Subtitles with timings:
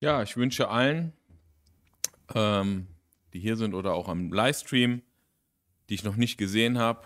[0.00, 1.12] Ja, ich wünsche allen,
[2.32, 2.86] ähm,
[3.32, 5.02] die hier sind oder auch am Livestream,
[5.88, 7.04] die ich noch nicht gesehen habe,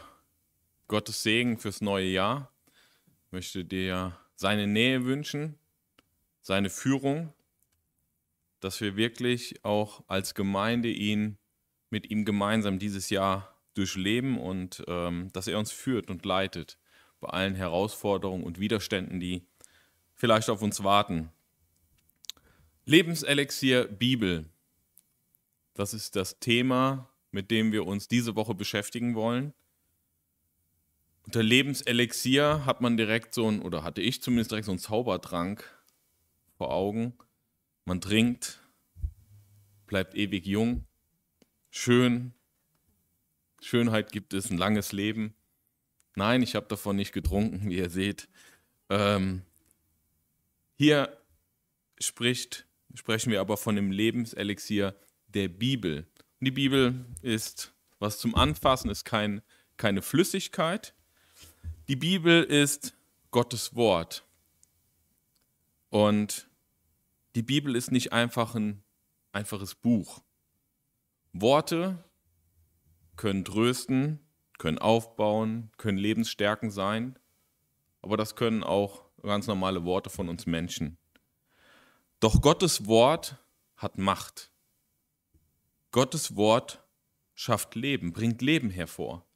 [0.89, 2.53] Gottes Segen fürs neue Jahr.
[3.25, 5.59] Ich möchte dir seine Nähe wünschen,
[6.43, 7.33] seine Führung,
[8.61, 11.39] dass wir wirklich auch als Gemeinde ihn
[11.89, 16.79] mit ihm gemeinsam dieses Jahr durchleben und ähm, dass er uns führt und leitet
[17.21, 19.47] bei allen Herausforderungen und Widerständen, die
[20.15, 21.33] vielleicht auf uns warten.
[22.85, 24.51] Lebenselixier Bibel.
[25.75, 29.55] Das ist das Thema, mit dem wir uns diese Woche beschäftigen wollen.
[31.25, 35.65] Unter Lebenselixier hat man direkt so ein, oder hatte ich zumindest direkt so einen Zaubertrank
[36.59, 37.15] vor Augen.
[37.85, 38.61] Man trinkt,
[39.87, 40.85] bleibt ewig jung,
[41.71, 42.35] schön.
[43.61, 45.35] Schönheit gibt es, ein langes Leben.
[46.17, 48.29] Nein, ich habe davon nicht getrunken, wie ihr seht.
[48.91, 49.43] Ähm,
[50.75, 51.17] hier
[52.01, 54.95] spricht, sprechen wir aber von dem Lebenselixier
[55.29, 56.07] der Bibel.
[56.41, 59.43] Und die Bibel ist, was zum Anfassen ist, kein,
[59.77, 60.95] keine Flüssigkeit,
[61.89, 62.95] die Bibel ist
[63.31, 64.25] Gottes Wort.
[65.91, 66.49] Und
[67.35, 68.83] die Bibel ist nicht einfach ein
[69.33, 70.23] einfaches Buch.
[71.33, 72.03] Worte
[73.17, 74.21] können trösten,
[74.59, 77.19] können aufbauen, können lebensstärken sein,
[78.03, 80.99] aber das können auch ganz normale Worte von uns Menschen.
[82.23, 83.37] Doch Gottes Wort
[83.77, 84.53] hat Macht.
[85.91, 86.87] Gottes Wort
[87.35, 89.27] schafft Leben, bringt Leben hervor.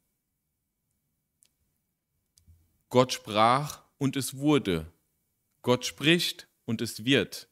[2.87, 4.89] Gott sprach und es wurde.
[5.63, 7.49] Gott spricht und es wird.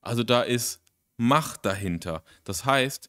[0.00, 0.82] Also da ist
[1.16, 2.24] Macht dahinter.
[2.42, 3.08] Das heißt,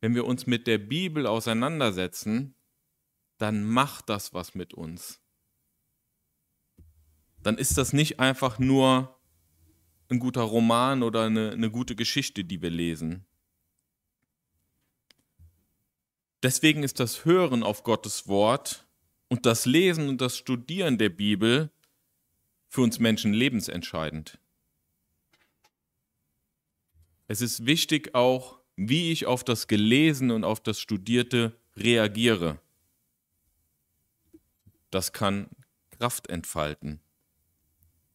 [0.00, 2.54] wenn wir uns mit der Bibel auseinandersetzen,
[3.36, 5.20] dann macht das was mit uns.
[7.42, 9.15] Dann ist das nicht einfach nur
[10.08, 13.24] ein guter Roman oder eine, eine gute Geschichte, die wir lesen.
[16.42, 18.86] Deswegen ist das Hören auf Gottes Wort
[19.28, 21.70] und das Lesen und das Studieren der Bibel
[22.68, 24.38] für uns Menschen lebensentscheidend.
[27.28, 32.60] Es ist wichtig auch, wie ich auf das Gelesene und auf das Studierte reagiere.
[34.90, 35.48] Das kann
[35.90, 37.00] Kraft entfalten.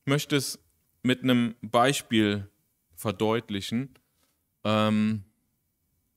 [0.02, 0.60] Ich möchte es
[1.04, 2.50] mit einem Beispiel
[2.96, 3.94] verdeutlichen.
[4.64, 5.24] Ähm,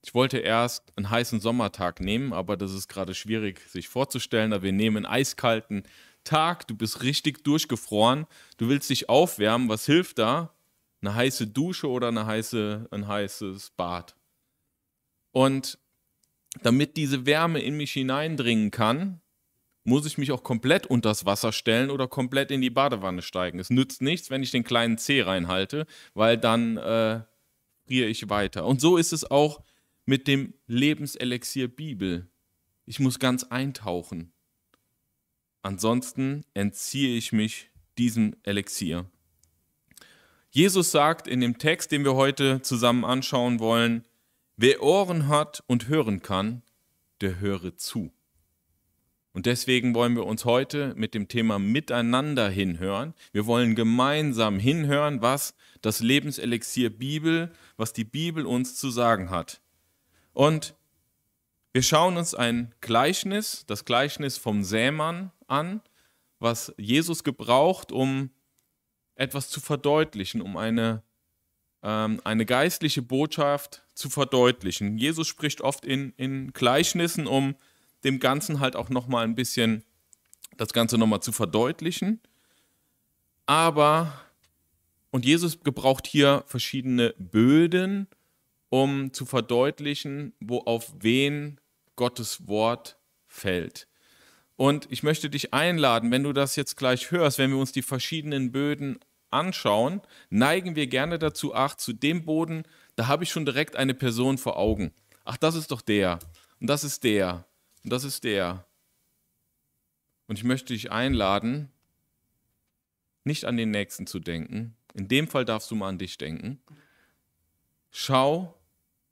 [0.03, 4.53] ich wollte erst einen heißen Sommertag nehmen, aber das ist gerade schwierig sich vorzustellen.
[4.53, 5.85] Aber wir nehmen einen eiskalten
[6.25, 8.27] Tag, du bist richtig durchgefroren,
[8.59, 9.69] du willst dich aufwärmen.
[9.69, 10.55] Was hilft da?
[11.01, 14.15] Eine heiße Dusche oder eine heiße, ein heißes Bad.
[15.33, 15.79] Und
[16.63, 19.21] damit diese Wärme in mich hineindringen kann,
[19.85, 23.59] muss ich mich auch komplett unters Wasser stellen oder komplett in die Badewanne steigen.
[23.59, 27.21] Es nützt nichts, wenn ich den kleinen Zeh reinhalte, weil dann äh,
[27.87, 28.65] friere ich weiter.
[28.67, 29.63] Und so ist es auch
[30.07, 32.29] mit dem Lebenselixier Bibel.
[32.87, 34.33] Ich muss ganz eintauchen.
[35.63, 39.07] Ansonsten entziehe ich mich diesem Elixier.
[40.51, 44.05] Jesus sagt in dem Text, den wir heute zusammen anschauen wollen,
[44.57, 46.63] wer Ohren hat und hören kann,
[47.21, 48.13] der höre zu.
[49.35, 53.15] Und deswegen wollen wir uns heute mit dem Thema Miteinander hinhören.
[53.33, 59.61] Wir wollen gemeinsam hinhören, was das Lebenselixier Bibel, was die Bibel uns zu sagen hat.
[60.33, 60.77] Und
[61.73, 65.83] wir schauen uns ein Gleichnis, das Gleichnis vom Sämann an,
[66.39, 68.31] was Jesus gebraucht, um
[69.17, 71.03] etwas zu verdeutlichen, um eine,
[71.83, 74.97] ähm, eine geistliche Botschaft zu verdeutlichen.
[74.97, 77.57] Jesus spricht oft in, in Gleichnissen, um
[78.05, 79.85] dem Ganzen halt auch nochmal ein bisschen
[80.57, 82.21] das Ganze nochmal zu verdeutlichen.
[83.47, 84.13] Aber,
[85.11, 88.09] und Jesus gebraucht hier verschiedene Böden,
[88.69, 91.61] um zu verdeutlichen, wo auf wen
[91.97, 93.89] Gottes Wort fällt.
[94.57, 97.83] Und ich möchte dich einladen, wenn du das jetzt gleich hörst, wenn wir uns die
[97.83, 98.99] verschiedenen Böden
[99.31, 100.01] anschauen,
[100.31, 102.63] neigen wir gerne dazu, ach, zu dem Boden,
[102.97, 104.93] da habe ich schon direkt eine Person vor Augen.
[105.25, 106.21] Ach, das ist doch der.
[106.61, 107.47] Und das ist der.
[107.85, 108.67] Und das ist der.
[110.27, 111.71] Und ich möchte dich einladen,
[113.25, 114.77] nicht an den Nächsten zu denken.
[114.95, 116.61] In dem Fall darfst du mal an dich denken.
[117.91, 118.59] Schau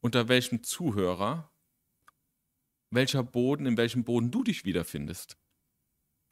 [0.01, 1.51] unter welchem Zuhörer,
[2.91, 5.37] welcher Boden, in welchem Boden du dich wiederfindest.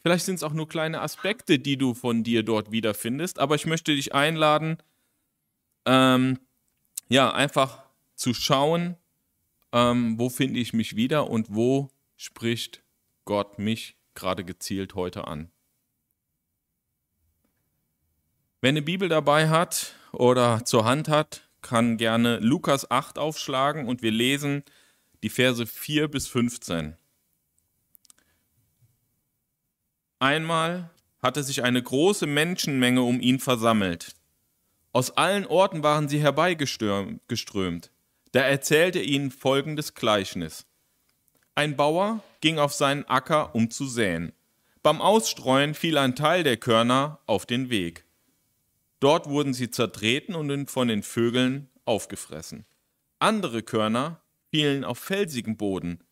[0.03, 3.67] Vielleicht sind es auch nur kleine Aspekte, die du von dir dort wiederfindest, aber ich
[3.67, 4.79] möchte dich einladen,
[5.85, 6.39] ähm,
[7.09, 7.83] ja, einfach
[8.15, 8.97] zu schauen,
[9.73, 11.91] ähm, wo finde ich mich wieder und wo
[12.21, 12.83] spricht
[13.25, 15.51] Gott mich gerade gezielt heute an.
[18.61, 24.03] Wer eine Bibel dabei hat oder zur Hand hat, kann gerne Lukas 8 aufschlagen und
[24.03, 24.65] wir lesen
[25.23, 26.95] die Verse 4 bis 15.
[30.19, 30.91] Einmal
[31.23, 34.15] hatte sich eine große Menschenmenge um ihn versammelt.
[34.93, 37.91] Aus allen Orten waren sie herbeigeströmt.
[38.33, 40.67] Da erzählte ihnen folgendes Gleichnis.
[41.61, 44.33] Ein Bauer ging auf seinen Acker, um zu säen.
[44.83, 48.07] Beim Ausstreuen fiel ein Teil der Körner auf den Weg.
[48.99, 52.65] Dort wurden sie zertreten und von den Vögeln aufgefressen.
[53.19, 56.03] Andere Körner fielen auf felsigem Boden.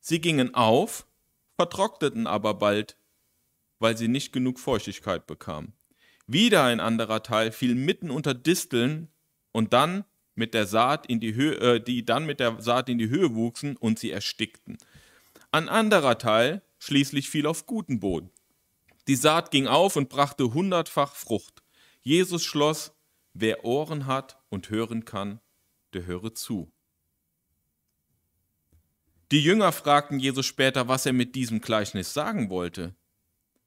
[0.00, 1.06] Sie gingen auf,
[1.54, 2.96] vertrockneten aber bald,
[3.78, 5.74] weil sie nicht genug Feuchtigkeit bekamen.
[6.26, 9.06] Wieder ein anderer Teil fiel mitten unter Disteln
[9.52, 10.04] und dann
[10.36, 13.34] mit der Saat in die Höhe, äh, die dann mit der Saat in die Höhe
[13.34, 14.78] wuchsen und sie erstickten.
[15.52, 18.30] Ein anderer Teil schließlich fiel auf guten Boden.
[19.08, 21.62] Die Saat ging auf und brachte hundertfach Frucht.
[22.02, 22.92] Jesus schloss,
[23.34, 25.40] wer Ohren hat und hören kann,
[25.92, 26.70] der höre zu.
[29.32, 32.94] Die Jünger fragten Jesus später, was er mit diesem Gleichnis sagen wollte.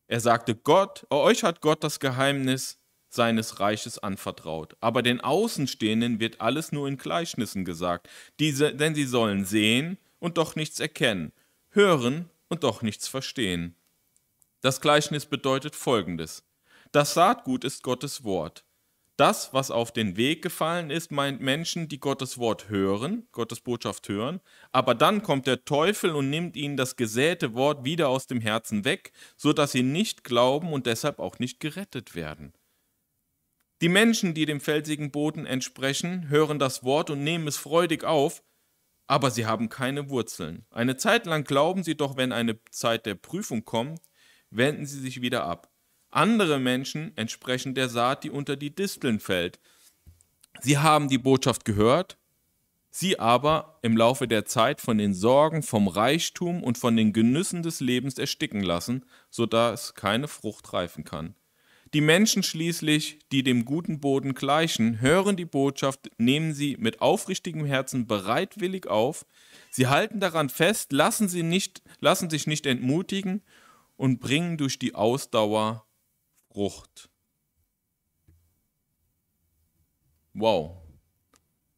[0.07, 2.79] Er sagte, Gott, euch hat Gott das Geheimnis
[3.09, 4.75] seines Reiches anvertraut.
[4.79, 8.07] Aber den Außenstehenden wird alles nur in Gleichnissen gesagt,
[8.39, 11.33] diese, denn sie sollen sehen und doch nichts erkennen,
[11.69, 13.75] hören und doch nichts verstehen.
[14.61, 16.43] Das Gleichnis bedeutet Folgendes.
[16.91, 18.65] Das Saatgut ist Gottes Wort.
[19.19, 24.07] Das, was auf den Weg gefallen ist, meint Menschen, die Gottes Wort hören, Gottes Botschaft
[24.07, 24.39] hören,
[24.71, 28.85] aber dann kommt der Teufel und nimmt ihnen das gesäte Wort wieder aus dem Herzen
[28.85, 32.53] weg, so dass sie nicht glauben und deshalb auch nicht gerettet werden.
[33.81, 38.41] Die Menschen, die dem felsigen Boden entsprechen, hören das Wort und nehmen es freudig auf,
[39.09, 40.67] aber sie haben keine Wurzeln.
[40.69, 43.99] Eine Zeit lang glauben sie doch, wenn eine Zeit der Prüfung kommt,
[44.51, 45.71] wenden sie sich wieder ab.
[46.11, 49.59] Andere Menschen entsprechen der Saat, die unter die Disteln fällt.
[50.61, 52.19] Sie haben die Botschaft gehört,
[52.91, 57.63] sie aber im Laufe der Zeit von den Sorgen, vom Reichtum und von den Genüssen
[57.63, 61.33] des Lebens ersticken lassen, so dass keine Frucht reifen kann.
[61.93, 67.65] Die Menschen schließlich, die dem guten Boden gleichen, hören die Botschaft, nehmen sie mit aufrichtigem
[67.65, 69.25] Herzen bereitwillig auf,
[69.71, 73.41] sie halten daran fest, lassen, sie nicht, lassen sich nicht entmutigen
[73.97, 75.85] und bringen durch die Ausdauer
[76.51, 77.09] Frucht.
[80.33, 80.77] Wow,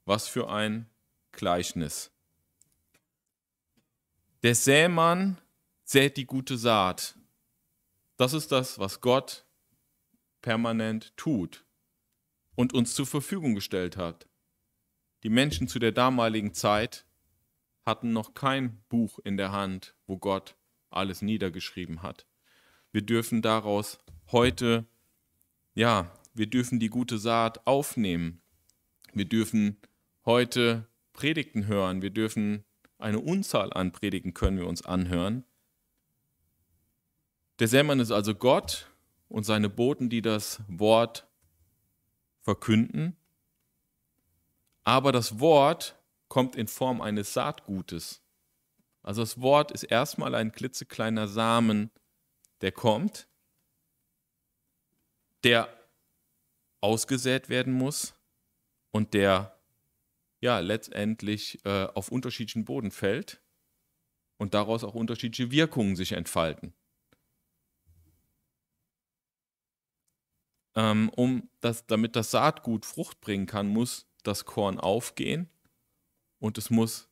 [0.06, 0.90] was für ein
[1.32, 2.12] Gleichnis.
[4.44, 5.40] Der Sämann
[5.84, 7.16] sät die gute Saat.
[8.18, 9.46] Das ist das, was Gott
[10.42, 11.66] permanent tut
[12.56, 14.28] und uns zur Verfügung gestellt hat.
[15.24, 17.06] Die Menschen zu der damaligen Zeit
[17.86, 20.56] hatten noch kein Buch in der Hand, wo Gott
[20.90, 22.26] alles niedergeschrieben hat.
[22.92, 24.00] Wir dürfen daraus
[24.32, 24.86] heute,
[25.74, 28.42] ja, wir dürfen die gute Saat aufnehmen.
[29.14, 29.78] Wir dürfen
[30.26, 32.02] heute Predigten hören.
[32.02, 32.64] Wir dürfen
[32.98, 35.44] eine Unzahl an Predigten können wir uns anhören.
[37.60, 38.91] Der Sämann ist also Gott
[39.32, 41.28] und seine Boten, die das Wort
[42.42, 43.16] verkünden.
[44.84, 45.98] Aber das Wort
[46.28, 48.22] kommt in Form eines Saatgutes.
[49.04, 51.92] Also das Wort ist erstmal ein klitzekleiner Samen,
[52.62, 53.28] der kommt
[55.44, 55.76] der
[56.82, 58.14] ausgesät werden muss
[58.92, 59.58] und der
[60.40, 63.42] ja letztendlich äh, auf unterschiedlichen Boden fällt
[64.38, 66.74] und daraus auch unterschiedliche Wirkungen sich entfalten.
[70.76, 75.50] Ähm, um das, damit das Saatgut Frucht bringen kann, muss das Korn aufgehen
[76.40, 77.10] und es muss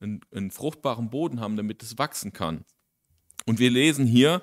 [0.00, 2.64] einen, einen fruchtbaren Boden haben, damit es wachsen kann.
[3.46, 4.42] Und wir lesen hier,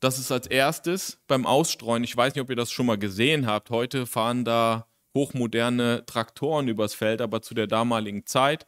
[0.00, 3.46] dass es als erstes beim Ausstreuen, ich weiß nicht, ob ihr das schon mal gesehen
[3.46, 8.64] habt, heute fahren da hochmoderne Traktoren übers Feld, aber zu der damaligen Zeit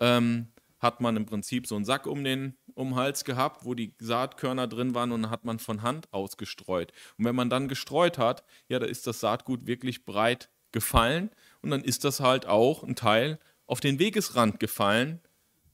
[0.00, 3.94] ähm, hat man im Prinzip so einen Sack um den um Hals gehabt, wo die
[3.98, 6.92] Saatkörner drin waren und hat man von Hand ausgestreut.
[7.16, 11.30] Und wenn man dann gestreut hat, ja, da ist das Saatgut wirklich breit gefallen
[11.62, 15.20] und dann ist das halt auch ein Teil auf den Wegesrand gefallen.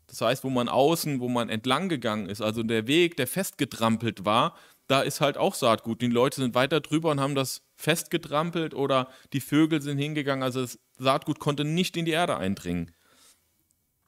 [0.07, 4.25] Das heißt, wo man außen, wo man entlang gegangen ist, also der Weg, der festgetrampelt
[4.25, 4.55] war,
[4.87, 6.03] da ist halt auch Saatgut.
[6.03, 10.43] Die Leute sind weiter drüber und haben das festgetrampelt oder die Vögel sind hingegangen.
[10.43, 12.95] Also das Saatgut konnte nicht in die Erde eindringen.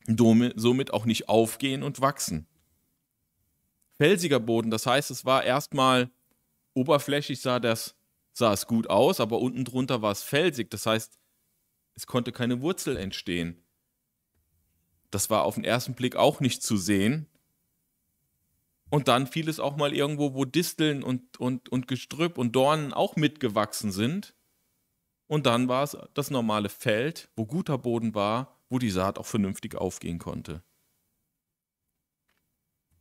[0.07, 2.47] Somit auch nicht aufgehen und wachsen.
[3.99, 6.11] Felsiger Boden, das heißt, es war erstmal
[6.75, 7.97] oberflächlich sah das
[8.37, 10.71] sah es gut aus, aber unten drunter war es felsig.
[10.71, 11.19] Das heißt,
[11.95, 13.63] es konnte keine Wurzel entstehen.
[15.11, 17.27] Das war auf den ersten Blick auch nicht zu sehen.
[18.91, 22.93] Und dann fiel es auch mal irgendwo, wo Disteln und, und, und Gestrüpp und Dornen
[22.93, 24.35] auch mitgewachsen sind.
[25.29, 29.27] Und dann war es das normale Feld, wo guter Boden war, wo die Saat auch
[29.27, 30.63] vernünftig aufgehen konnte.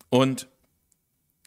[0.09, 0.47] Und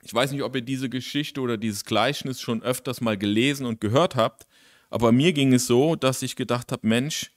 [0.03, 3.81] ich weiß nicht, ob ihr diese Geschichte oder dieses Gleichnis schon öfters mal gelesen und
[3.81, 4.47] gehört habt,
[4.91, 7.33] aber mir ging es so, dass ich gedacht habe, Mensch,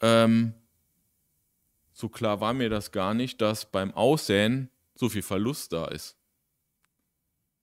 [0.00, 0.54] ähm,
[1.92, 6.16] so klar war mir das gar nicht, dass beim Aussäen so viel Verlust da ist.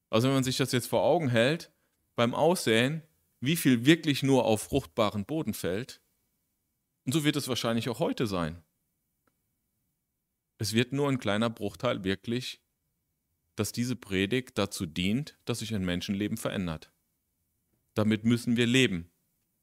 [0.10, 1.72] Also wenn man sich das jetzt vor Augen hält,
[2.15, 3.01] beim Aussäen,
[3.39, 6.01] wie viel wirklich nur auf fruchtbaren Boden fällt,
[7.05, 8.62] und so wird es wahrscheinlich auch heute sein.
[10.58, 12.62] Es wird nur ein kleiner Bruchteil wirklich,
[13.55, 16.91] dass diese Predigt dazu dient, dass sich ein Menschenleben verändert.
[17.96, 19.12] Damit müssen wir leben.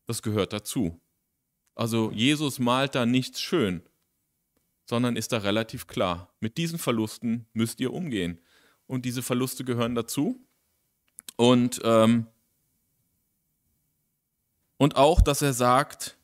[0.07, 1.00] Das gehört dazu.
[1.75, 3.83] Also Jesus malt da nichts schön,
[4.85, 6.35] sondern ist da relativ klar.
[6.40, 8.40] Mit diesen Verlusten müsst ihr umgehen.
[8.87, 10.45] Und diese Verluste gehören dazu.
[11.37, 12.26] Und, ähm,
[14.78, 16.17] und auch, dass er sagt,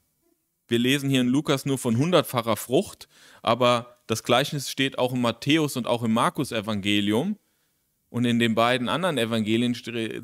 [0.75, 3.07] wir lesen hier in Lukas nur von hundertfacher Frucht,
[3.43, 7.38] aber das Gleichnis steht auch im Matthäus und auch im Markus-Evangelium.
[8.09, 9.73] Und in den beiden anderen Evangelien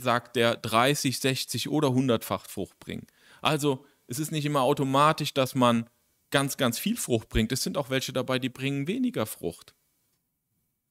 [0.00, 3.06] sagt er 30, 60 oder 100-fach Frucht bringen.
[3.40, 5.88] Also es ist nicht immer automatisch, dass man
[6.32, 7.52] ganz, ganz viel Frucht bringt.
[7.52, 9.76] Es sind auch welche dabei, die bringen weniger Frucht.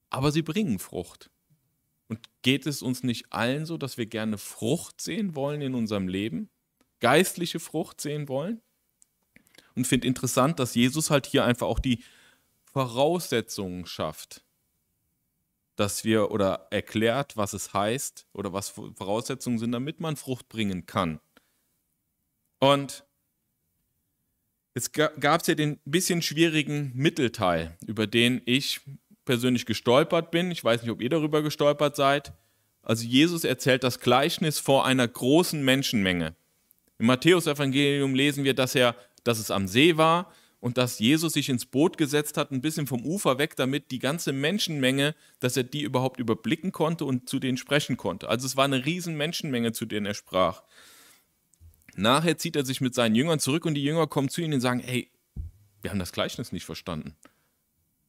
[0.09, 1.29] Aber sie bringen Frucht.
[2.07, 6.07] Und geht es uns nicht allen so, dass wir gerne Frucht sehen wollen in unserem
[6.07, 6.49] Leben?
[7.01, 8.61] Geistliche Frucht sehen wollen?
[9.79, 12.03] Und finde interessant, dass Jesus halt hier einfach auch die
[12.73, 14.43] Voraussetzungen schafft,
[15.75, 20.85] dass wir oder erklärt, was es heißt oder was Voraussetzungen sind, damit man Frucht bringen
[20.85, 21.21] kann.
[22.59, 23.05] Und
[24.75, 28.81] Jetzt gab es ja den bisschen schwierigen Mittelteil, über den ich
[29.25, 30.51] persönlich gestolpert bin.
[30.51, 32.33] Ich weiß nicht, ob ihr darüber gestolpert seid.
[32.83, 36.35] Also Jesus erzählt das Gleichnis vor einer großen Menschenmenge.
[36.97, 41.49] Im Matthäusevangelium lesen wir, dass er, dass es am See war und dass Jesus sich
[41.49, 45.63] ins Boot gesetzt hat, ein bisschen vom Ufer weg, damit die ganze Menschenmenge, dass er
[45.63, 48.29] die überhaupt überblicken konnte und zu denen sprechen konnte.
[48.29, 50.63] Also es war eine riesen Menschenmenge, zu denen er sprach.
[51.95, 54.61] Nachher zieht er sich mit seinen Jüngern zurück und die Jünger kommen zu ihm und
[54.61, 55.09] sagen, hey,
[55.81, 57.15] wir haben das Gleichnis nicht verstanden.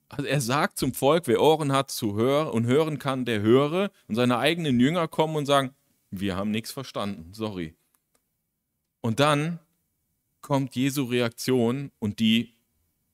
[0.09, 3.93] Also er sagt zum Volk, wer Ohren hat zu hören und hören kann, der höre.
[4.09, 5.73] Und seine eigenen Jünger kommen und sagen,
[6.11, 7.77] wir haben nichts verstanden, sorry.
[9.01, 9.61] Und dann
[10.41, 12.55] kommt Jesu Reaktion und die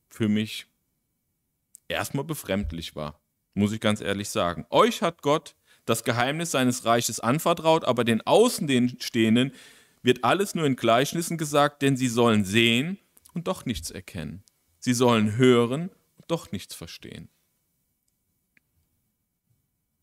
[0.09, 0.67] für mich
[1.89, 3.21] erstmal befremdlich war,
[3.55, 4.67] muss ich ganz ehrlich sagen.
[4.71, 9.53] Euch hat Gott das Geheimnis seines Reiches anvertraut, aber den Außenstehenden
[10.03, 12.99] wird alles nur in Gleichnissen gesagt, denn sie sollen sehen
[13.35, 14.43] und doch nichts erkennen.
[14.79, 17.29] Sie sollen hören und doch nichts verstehen.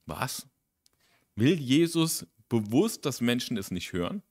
[0.05, 0.47] Was?
[1.35, 4.21] Will Jesus bewusst, dass Menschen es nicht hören?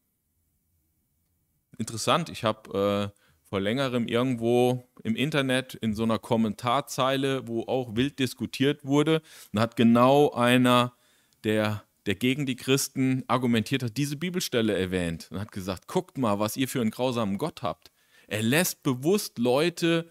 [1.83, 7.97] Interessant, ich habe äh, vor längerem irgendwo im Internet in so einer Kommentarzeile, wo auch
[7.97, 9.21] wild diskutiert wurde,
[9.53, 10.95] da hat genau einer
[11.43, 16.39] der der gegen die Christen argumentiert hat, diese Bibelstelle erwähnt und hat gesagt, guckt mal,
[16.39, 17.91] was ihr für einen grausamen Gott habt.
[18.29, 20.11] Er lässt bewusst Leute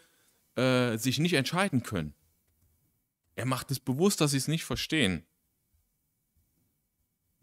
[0.56, 2.14] äh, sich nicht entscheiden können.
[3.36, 5.26] Er macht es bewusst, dass sie es nicht verstehen.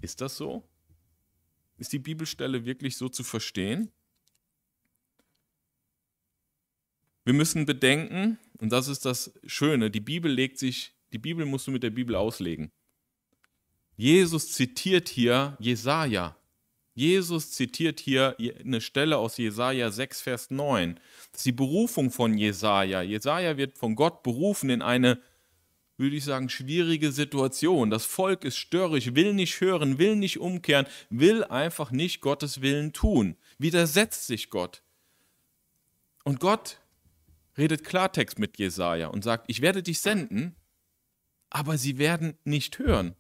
[0.00, 0.68] Ist das so?
[1.78, 3.90] Ist die Bibelstelle wirklich so zu verstehen?
[7.28, 11.66] Wir müssen bedenken, und das ist das Schöne, die Bibel legt sich, die Bibel musst
[11.66, 12.73] du mit der Bibel auslegen.
[13.99, 16.38] Jesus zitiert hier Jesaja.
[16.94, 20.99] Jesus zitiert hier eine Stelle aus Jesaja 6, Vers 9.
[21.30, 23.02] Das ist die Berufung von Jesaja.
[23.02, 25.20] Jesaja wird von Gott berufen in eine,
[25.99, 27.90] würde ich sagen, schwierige Situation.
[27.90, 32.94] Das Volk ist störrisch, will nicht hören, will nicht umkehren, will einfach nicht Gottes Willen
[32.94, 33.37] tun.
[33.58, 34.82] Widersetzt sich Gott.
[36.25, 36.78] Und Gott
[37.59, 40.57] redet Klartext mit Jesaja und sagt: Ich werde dich senden,
[41.50, 43.15] aber sie werden nicht hören.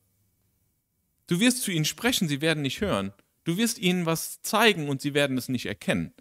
[1.26, 3.12] Du wirst zu ihnen sprechen, sie werden nicht hören.
[3.44, 6.14] Du wirst ihnen was zeigen und sie werden es nicht erkennen.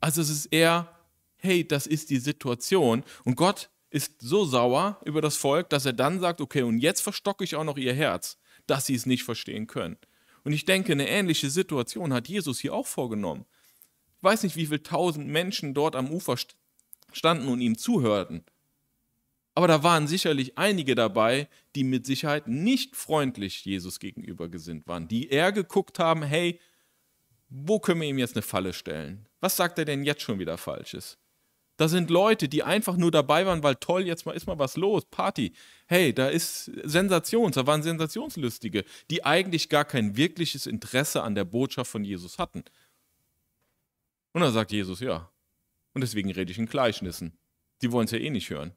[0.00, 0.94] Also es ist eher,
[1.36, 3.04] hey, das ist die Situation.
[3.24, 7.00] Und Gott ist so sauer über das Volk, dass er dann sagt, okay, und jetzt
[7.00, 9.96] verstocke ich auch noch ihr Herz, dass sie es nicht verstehen können.
[10.44, 13.46] Und ich denke, eine ähnliche Situation hat Jesus hier auch vorgenommen.
[14.18, 16.36] Ich weiß nicht, wie viele tausend Menschen dort am Ufer
[17.16, 18.44] standen und ihm zuhörten.
[19.54, 25.08] Aber da waren sicherlich einige dabei, die mit Sicherheit nicht freundlich Jesus gegenüber gesinnt waren,
[25.08, 26.60] die eher geguckt haben, hey,
[27.48, 29.26] wo können wir ihm jetzt eine Falle stellen?
[29.40, 31.16] Was sagt er denn jetzt schon wieder Falsches?
[31.78, 34.76] Da sind Leute, die einfach nur dabei waren, weil toll, jetzt mal ist mal was
[34.76, 35.52] los, Party.
[35.86, 41.44] Hey, da ist Sensation, da waren Sensationslustige, die eigentlich gar kein wirkliches Interesse an der
[41.44, 42.64] Botschaft von Jesus hatten.
[44.32, 45.30] Und dann sagt Jesus, ja.
[45.96, 47.38] Und deswegen rede ich in Gleichnissen.
[47.80, 48.76] Die wollen es ja eh nicht hören.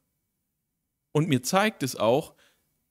[1.11, 2.33] Und mir zeigt es auch,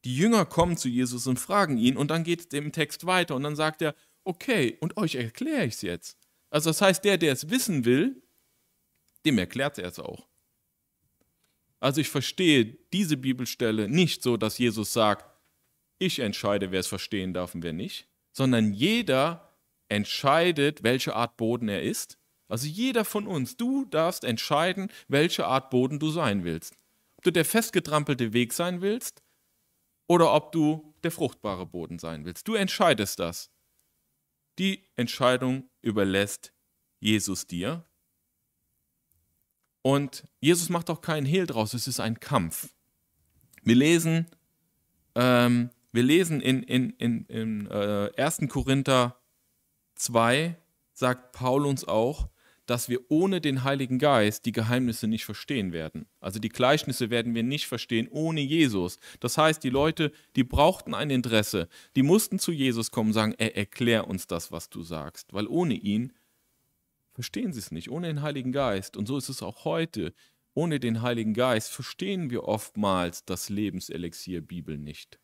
[0.04, 3.34] die Jünger kommen zu Jesus und fragen ihn und dann geht es im Text weiter
[3.36, 3.94] und dann sagt er,
[4.24, 6.18] okay, und euch erkläre ich es jetzt.
[6.50, 8.22] Also das heißt, der, der es wissen will,
[9.24, 10.28] dem erklärt er es auch.
[11.80, 15.24] Also ich verstehe diese Bibelstelle nicht so, dass Jesus sagt,
[15.98, 19.56] ich entscheide, wer es verstehen darf und wer nicht, sondern jeder
[19.88, 22.18] entscheidet, welche Art Boden er ist.
[22.48, 26.76] Also jeder von uns, du darfst entscheiden, welche Art Boden du sein willst.
[27.16, 29.22] Ob du der festgetrampelte Weg sein willst
[30.06, 32.48] oder ob du der fruchtbare Boden sein willst.
[32.48, 33.50] Du entscheidest das.
[34.58, 36.52] Die Entscheidung überlässt
[37.00, 37.84] Jesus dir.
[39.82, 42.74] Und Jesus macht auch keinen Hehl draus, es ist ein Kampf.
[43.62, 44.26] Wir lesen,
[45.14, 48.48] ähm, wir lesen in, in, in, in äh, 1.
[48.48, 49.20] Korinther
[49.94, 50.56] 2,
[50.92, 52.28] sagt Paul uns auch,
[52.68, 56.06] dass wir ohne den Heiligen Geist die Geheimnisse nicht verstehen werden.
[56.20, 58.98] Also die Gleichnisse werden wir nicht verstehen ohne Jesus.
[59.20, 63.34] Das heißt, die Leute, die brauchten ein Interesse, die mussten zu Jesus kommen und sagen,
[63.38, 66.12] er erklär uns das, was du sagst, weil ohne ihn
[67.14, 68.98] verstehen sie es nicht, ohne den Heiligen Geist.
[68.98, 70.12] Und so ist es auch heute.
[70.52, 75.18] Ohne den Heiligen Geist verstehen wir oftmals das Lebenselixier Bibel nicht.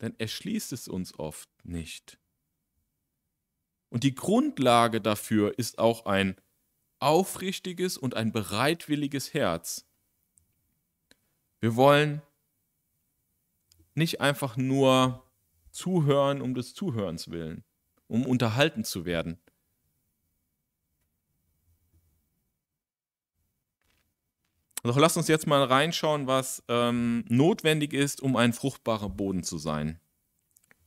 [0.00, 2.18] Denn er schließt es uns oft nicht.
[3.88, 6.36] Und die Grundlage dafür ist auch ein
[6.98, 9.86] aufrichtiges und ein bereitwilliges Herz.
[11.60, 12.22] Wir wollen
[13.94, 15.22] nicht einfach nur
[15.70, 17.64] zuhören um des Zuhörens willen,
[18.08, 19.38] um unterhalten zu werden.
[24.82, 29.58] Doch lasst uns jetzt mal reinschauen, was ähm, notwendig ist, um ein fruchtbarer Boden zu
[29.58, 30.00] sein.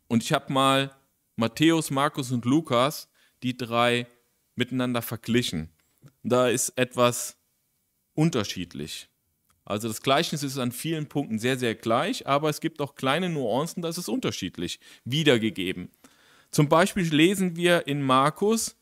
[0.07, 0.95] Und ich habe mal
[1.39, 3.07] Matthäus, Markus und Lukas,
[3.43, 4.07] die drei
[4.55, 5.69] miteinander verglichen.
[6.21, 7.37] Da ist etwas
[8.13, 9.07] unterschiedlich.
[9.63, 13.29] Also das Gleichnis ist an vielen Punkten sehr, sehr gleich, aber es gibt auch kleine
[13.29, 15.89] Nuancen, da ist es unterschiedlich wiedergegeben.
[16.51, 18.75] Zum Beispiel lesen wir in Markus,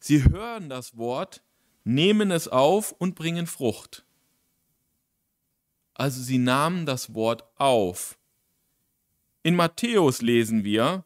[0.00, 1.44] sie hören das Wort,
[1.84, 4.04] nehmen es auf und bringen Frucht.
[5.94, 8.18] Also sie nahmen das Wort auf.
[9.44, 11.04] In Matthäus lesen wir,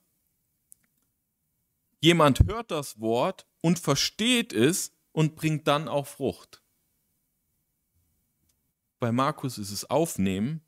[2.01, 6.63] Jemand hört das Wort und versteht es und bringt dann auch Frucht.
[9.01, 10.61] Bei Markus ist es Aufnehmen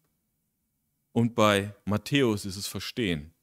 [1.12, 3.34] und bei Matthäus ist es Verstehen.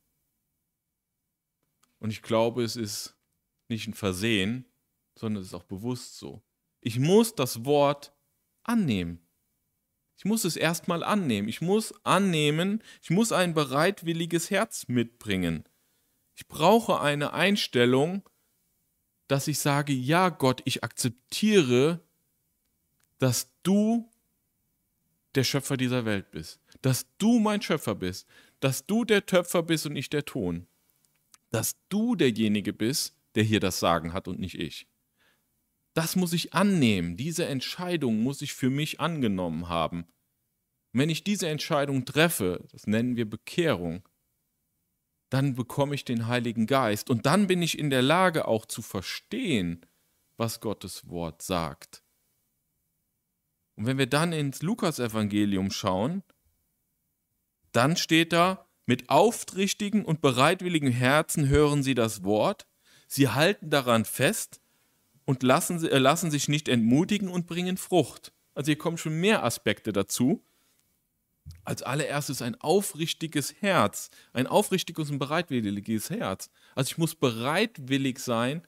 [2.00, 3.16] Und ich glaube, es ist
[3.70, 4.66] nicht ein Versehen,
[5.16, 6.42] sondern es ist auch bewusst so.
[6.82, 8.14] Ich muss das Wort
[8.64, 9.26] annehmen.
[10.18, 11.48] Ich muss es erstmal annehmen.
[11.48, 15.68] Ich muss annehmen, ich muss ein bereitwilliges Herz mitbringen.
[16.38, 18.22] Ich brauche eine Einstellung,
[19.28, 22.00] dass ich sage, ja Gott, ich akzeptiere,
[23.18, 24.08] dass du
[25.34, 28.28] der Schöpfer dieser Welt bist, dass du mein Schöpfer bist,
[28.60, 30.68] dass du der Töpfer bist und nicht der Ton,
[31.50, 34.88] dass du derjenige bist, der hier das Sagen hat und nicht ich.
[35.96, 40.06] Das muss ich annehmen, diese Entscheidung muss ich für mich angenommen haben.
[40.94, 44.08] wenn ich diese Entscheidung treffe, das nennen wir Bekehrung,
[45.30, 48.82] dann bekomme ich den Heiligen Geist und dann bin ich in der Lage auch zu
[48.82, 49.86] verstehen,
[50.38, 52.04] was Gottes Wort sagt.
[53.76, 56.24] Und wenn wir dann ins Lukasevangelium schauen,
[57.72, 62.68] dann steht da, mit aufrichtigen und bereitwilligen Herzen hören sie das Wort,
[63.08, 64.62] sie halten daran fest
[65.26, 68.34] und lassen, äh, lassen sich nicht entmutigen und bringen Frucht.
[68.56, 70.47] Also hier kommen schon mehr Aspekte dazu
[71.64, 76.50] als allererstes ein aufrichtiges Herz, ein aufrichtiges und bereitwilliges Herz.
[76.76, 78.66] Also ich muss bereitwillig sein,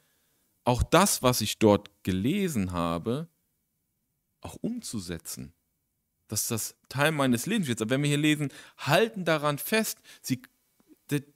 [0.66, 3.28] auch das, was ich dort gelesen habe,
[4.42, 5.54] auch umzusetzen.
[6.28, 7.82] Dass das Teil meines Lebens wird.
[7.82, 10.42] Aber wenn wir hier lesen, halten daran fest, sie,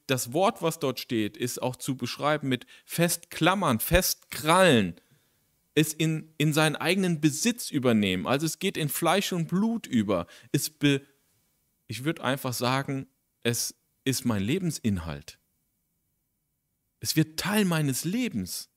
[0.06, 4.96] das Wort, was dort steht, ist auch zu beschreiben mit festklammern, festkrallen,
[5.76, 8.28] es in, in seinen eigenen Besitz übernehmen.
[8.28, 10.28] Also es geht in Fleisch und Blut über.
[10.52, 11.02] Es be,
[11.88, 13.08] ich würde einfach sagen,
[13.44, 15.40] es ist mein Lebensinhalt.
[17.00, 18.70] Es wird Teil meines Lebens.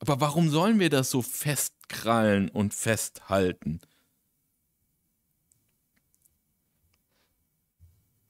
[0.00, 3.80] Aber warum sollen wir das so festkrallen und festhalten?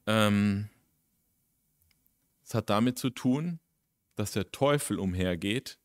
[0.06, 0.68] Ähm,
[2.44, 3.58] es hat damit zu tun,
[4.16, 5.78] dass der Teufel umhergeht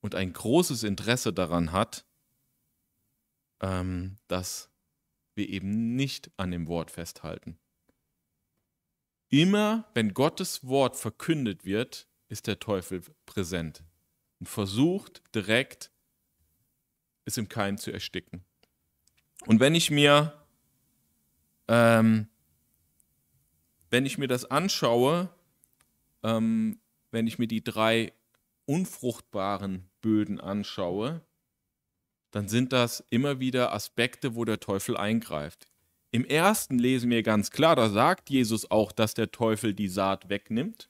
[0.00, 2.06] und ein großes Interesse daran hat,
[3.60, 4.70] ähm, dass
[5.36, 7.58] wir eben nicht an dem Wort festhalten.
[9.28, 13.82] Immer wenn Gottes Wort verkündet wird, ist der Teufel präsent
[14.40, 15.90] und versucht direkt,
[17.24, 18.44] es im Keim zu ersticken.
[19.46, 20.32] Und wenn ich mir,
[21.68, 22.28] ähm,
[23.90, 25.28] wenn ich mir das anschaue,
[26.22, 28.12] ähm, wenn ich mir die drei
[28.64, 31.20] unfruchtbaren Böden anschaue,
[32.30, 35.66] dann sind das immer wieder Aspekte, wo der Teufel eingreift.
[36.10, 40.28] Im ersten lesen wir ganz klar, da sagt Jesus auch, dass der Teufel die Saat
[40.28, 40.88] wegnimmt.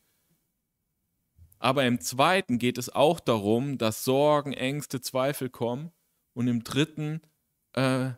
[1.59, 5.91] Aber im zweiten geht es auch darum, dass Sorgen, Ängste, Zweifel kommen.
[6.35, 7.23] Und im dritten
[7.73, 8.11] äh,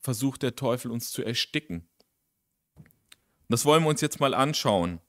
[0.00, 1.86] versucht der Teufel uns zu ersticken.
[3.48, 5.00] Das wollen wir uns jetzt mal anschauen,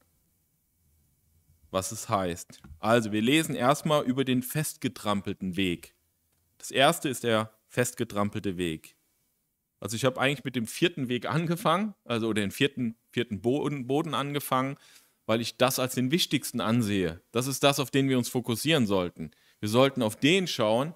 [1.71, 2.61] was es heißt.
[2.79, 5.95] Also, wir lesen erstmal über den festgetrampelten Weg.
[6.57, 8.95] Das erste ist der festgetrampelte Weg.
[9.79, 14.13] Also ich habe eigentlich mit dem vierten Weg angefangen, also den vierten, vierten Boden, Boden
[14.13, 14.77] angefangen,
[15.25, 17.21] weil ich das als den wichtigsten ansehe.
[17.31, 19.31] Das ist das, auf den wir uns fokussieren sollten.
[19.59, 20.93] Wir sollten auf den schauen,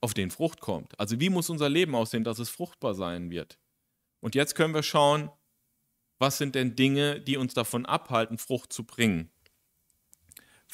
[0.00, 0.98] auf den Frucht kommt.
[1.00, 3.58] Also wie muss unser Leben aussehen, dass es fruchtbar sein wird.
[4.20, 5.30] Und jetzt können wir schauen,
[6.18, 9.33] was sind denn Dinge, die uns davon abhalten, Frucht zu bringen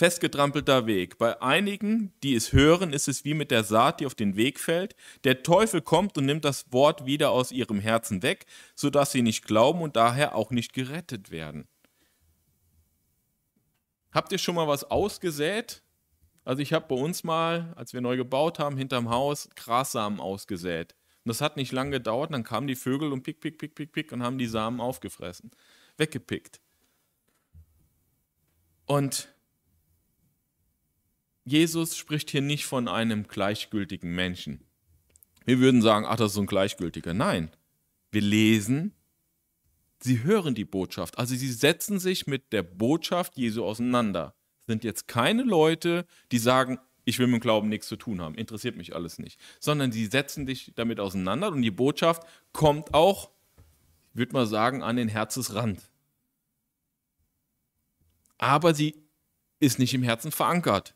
[0.00, 1.18] festgetrampelter Weg.
[1.18, 4.58] Bei einigen, die es hören, ist es wie mit der Saat, die auf den Weg
[4.58, 4.96] fällt.
[5.24, 9.44] Der Teufel kommt und nimmt das Wort wieder aus ihrem Herzen weg, sodass sie nicht
[9.44, 11.68] glauben und daher auch nicht gerettet werden.
[14.10, 15.82] Habt ihr schon mal was ausgesät?
[16.46, 20.94] Also ich habe bei uns mal, als wir neu gebaut haben, hinterm Haus Grassamen ausgesät.
[21.24, 23.92] Und das hat nicht lange gedauert, dann kamen die Vögel und pick, pick, pick, pick,
[23.92, 25.50] pick und haben die Samen aufgefressen,
[25.98, 26.58] weggepickt.
[28.86, 29.28] Und
[31.44, 34.64] Jesus spricht hier nicht von einem gleichgültigen Menschen.
[35.44, 37.14] Wir würden sagen, ach, das ist so ein gleichgültiger.
[37.14, 37.50] Nein,
[38.12, 38.94] wir lesen,
[40.00, 41.18] sie hören die Botschaft.
[41.18, 44.35] Also sie setzen sich mit der Botschaft Jesu auseinander.
[44.66, 48.35] Sind jetzt keine Leute, die sagen, ich will mit dem Glauben nichts zu tun haben,
[48.35, 49.40] interessiert mich alles nicht.
[49.59, 52.22] Sondern sie setzen sich damit auseinander und die Botschaft
[52.53, 53.31] kommt auch,
[54.12, 55.90] ich würde mal sagen, an den Herzensrand.
[58.38, 58.94] Aber sie
[59.59, 60.94] ist nicht im Herzen verankert.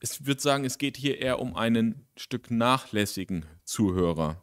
[0.00, 4.42] Ich würde sagen, es geht hier eher um einen Stück nachlässigen Zuhörer.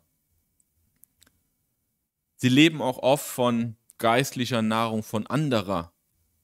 [2.36, 5.92] Sie leben auch oft von geistlicher Nahrung von anderer.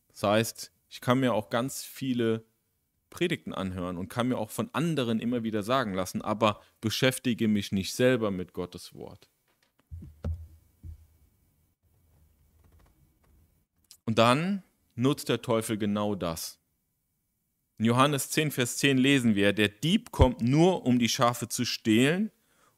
[0.07, 2.43] Das heißt, ich kann mir auch ganz viele
[3.11, 7.71] Predigten anhören und kann mir auch von anderen immer wieder sagen lassen, aber beschäftige mich
[7.71, 9.29] nicht selber mit Gottes Wort.
[14.05, 14.63] Und dann
[14.95, 16.62] nutzt der Teufel genau das.
[17.77, 21.65] In Johannes 10, Vers 10 lesen wir, der Dieb kommt nur, um die Schafe zu
[21.65, 22.31] stehlen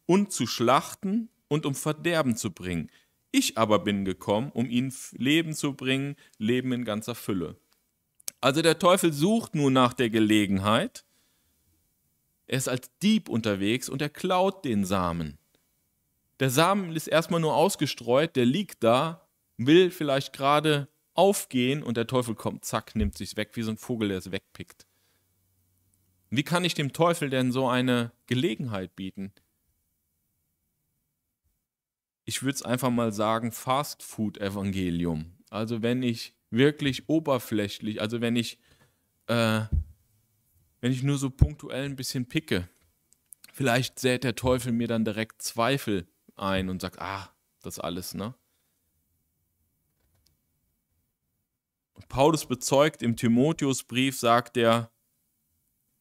[0.06, 2.90] und zu schlachten und um Verderben zu bringen.
[3.32, 7.58] Ich aber bin gekommen, um ihnen Leben zu bringen, Leben in ganzer Fülle.
[8.40, 11.04] Also der Teufel sucht nur nach der Gelegenheit.
[12.48, 15.38] Er ist als Dieb unterwegs und er klaut den Samen.
[16.40, 19.28] Der Samen ist erstmal nur ausgestreut, der liegt da,
[19.58, 23.78] will vielleicht gerade aufgehen und der Teufel kommt, zack, nimmt sich's weg, wie so ein
[23.78, 24.86] Vogel, der es wegpickt.
[26.30, 29.32] Wie kann ich dem Teufel denn so eine Gelegenheit bieten?
[32.26, 35.38] Ich würde es einfach mal sagen, Fast Food Evangelium.
[35.50, 38.60] Also wenn ich wirklich oberflächlich, also wenn ich,
[39.28, 39.62] äh,
[40.82, 42.68] wenn ich nur so punktuell ein bisschen picke,
[43.54, 47.30] vielleicht sät der Teufel mir dann direkt Zweifel ein und sagt, ah,
[47.62, 48.36] das alles, ne?
[52.10, 54.92] Paulus bezeugt im Timotheusbrief, sagt er,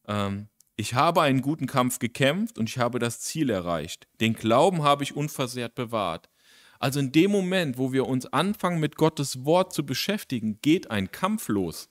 [0.07, 4.07] ähm, ich habe einen guten Kampf gekämpft und ich habe das Ziel erreicht.
[4.19, 6.29] Den Glauben habe ich unversehrt bewahrt.
[6.79, 11.11] Also in dem Moment, wo wir uns anfangen, mit Gottes Wort zu beschäftigen, geht ein
[11.11, 11.89] Kampf los.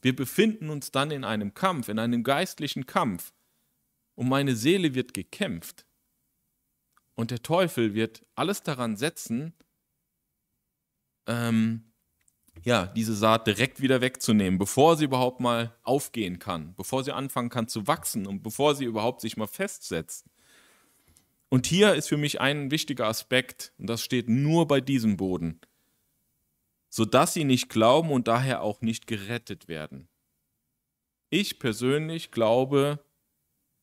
[0.00, 3.32] Wir befinden uns dann in einem Kampf, in einem geistlichen Kampf.
[4.14, 5.86] Und meine Seele wird gekämpft.
[7.14, 9.52] Und der Teufel wird alles daran setzen,
[11.26, 11.91] ähm,
[12.64, 17.48] ja, diese Saat direkt wieder wegzunehmen, bevor sie überhaupt mal aufgehen kann, bevor sie anfangen
[17.48, 20.26] kann zu wachsen und bevor sie überhaupt sich mal festsetzt.
[21.48, 25.60] Und hier ist für mich ein wichtiger Aspekt, und das steht nur bei diesem Boden,
[26.88, 30.08] sodass sie nicht glauben und daher auch nicht gerettet werden.
[31.30, 33.04] Ich persönlich glaube,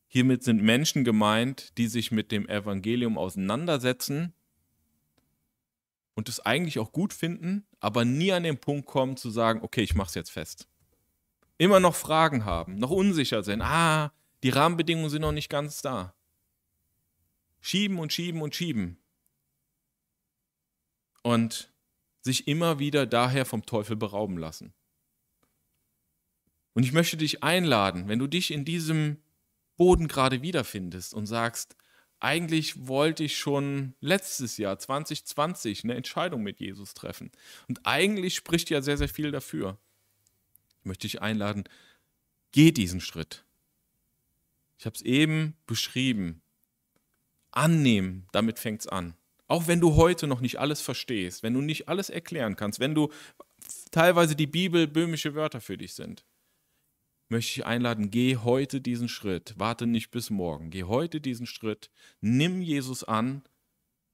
[0.08, 4.34] hiermit sind Menschen gemeint, die sich mit dem Evangelium auseinandersetzen
[6.20, 9.84] und es eigentlich auch gut finden, aber nie an den Punkt kommen zu sagen, okay,
[9.84, 10.68] ich mache es jetzt fest.
[11.58, 13.62] Immer noch Fragen haben, noch unsicher sein.
[13.62, 14.12] Ah,
[14.44, 16.14] die Rahmenbedingungen sind noch nicht ganz da.
[17.62, 18.98] Schieben und schieben und schieben.
[21.24, 21.72] Und
[22.20, 24.74] sich immer wieder daher vom Teufel berauben lassen.
[26.74, 29.24] Und ich möchte dich einladen, wenn du dich in diesem
[29.78, 31.78] Boden gerade wiederfindest und sagst,
[32.20, 37.32] eigentlich wollte ich schon letztes Jahr 2020 eine Entscheidung mit Jesus treffen.
[37.68, 39.78] Und eigentlich spricht ja sehr, sehr viel dafür.
[40.80, 41.64] Ich möchte dich einladen,
[42.52, 43.46] geh diesen Schritt.
[44.78, 46.42] Ich habe es eben beschrieben.
[47.52, 49.16] Annehmen, damit fängt es an.
[49.48, 52.94] Auch wenn du heute noch nicht alles verstehst, wenn du nicht alles erklären kannst, wenn
[52.94, 53.12] du
[53.92, 56.24] teilweise die Bibel böhmische Wörter für dich sind
[57.30, 61.92] möchte ich einladen, geh heute diesen Schritt, warte nicht bis morgen, geh heute diesen Schritt,
[62.22, 63.44] nimm Jesus an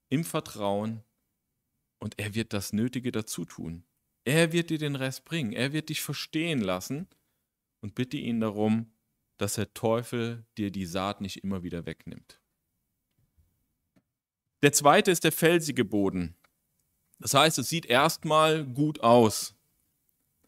[0.09, 1.03] im Vertrauen
[1.99, 3.85] und er wird das Nötige dazu tun.
[4.25, 7.07] Er wird dir den Rest bringen, er wird dich verstehen lassen
[7.81, 8.91] und bitte ihn darum,
[9.37, 12.41] dass der Teufel dir die Saat nicht immer wieder wegnimmt.
[14.61, 16.35] Der zweite ist der felsige Boden.
[17.19, 19.55] Das heißt, es sieht erstmal gut aus.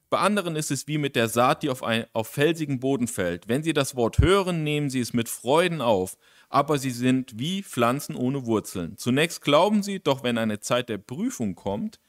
[0.10, 3.50] Bei anderen ist es wie mit der Saat, die auf, ein, auf felsigen Boden fällt.
[3.50, 6.18] Wenn sie das Wort hören, nehmen sie es mit Freuden auf,
[6.50, 8.98] aber sie sind wie Pflanzen ohne Wurzeln.
[8.98, 12.00] Zunächst glauben sie, doch wenn eine Zeit der Prüfung kommt,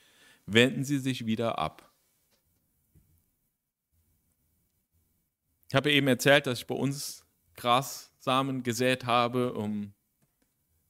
[0.47, 1.93] wenden sie sich wieder ab.
[5.69, 9.93] Ich habe eben erzählt, dass ich bei uns Grassamen gesät habe, um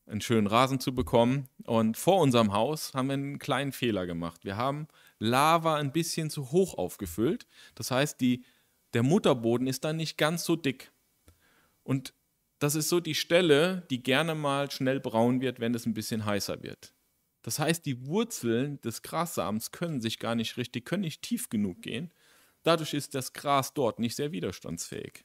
[0.06, 1.48] einen schönen Rasen zu bekommen.
[1.64, 4.44] Und vor unserem Haus haben wir einen kleinen Fehler gemacht.
[4.44, 7.46] Wir haben Lava ein bisschen zu hoch aufgefüllt.
[7.74, 8.44] Das heißt, die,
[8.94, 10.92] der Mutterboden ist dann nicht ganz so dick.
[11.82, 12.14] Und
[12.58, 16.24] das ist so die Stelle, die gerne mal schnell braun wird, wenn es ein bisschen
[16.24, 16.92] heißer wird.
[17.42, 21.82] Das heißt, die Wurzeln des Grassamens können sich gar nicht richtig, können nicht tief genug
[21.82, 22.12] gehen.
[22.62, 25.24] Dadurch ist das Gras dort nicht sehr widerstandsfähig.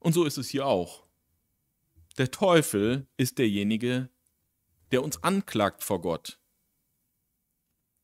[0.00, 1.06] Und so ist es hier auch.
[2.18, 4.10] Der Teufel ist derjenige,
[4.90, 6.38] der uns anklagt vor Gott.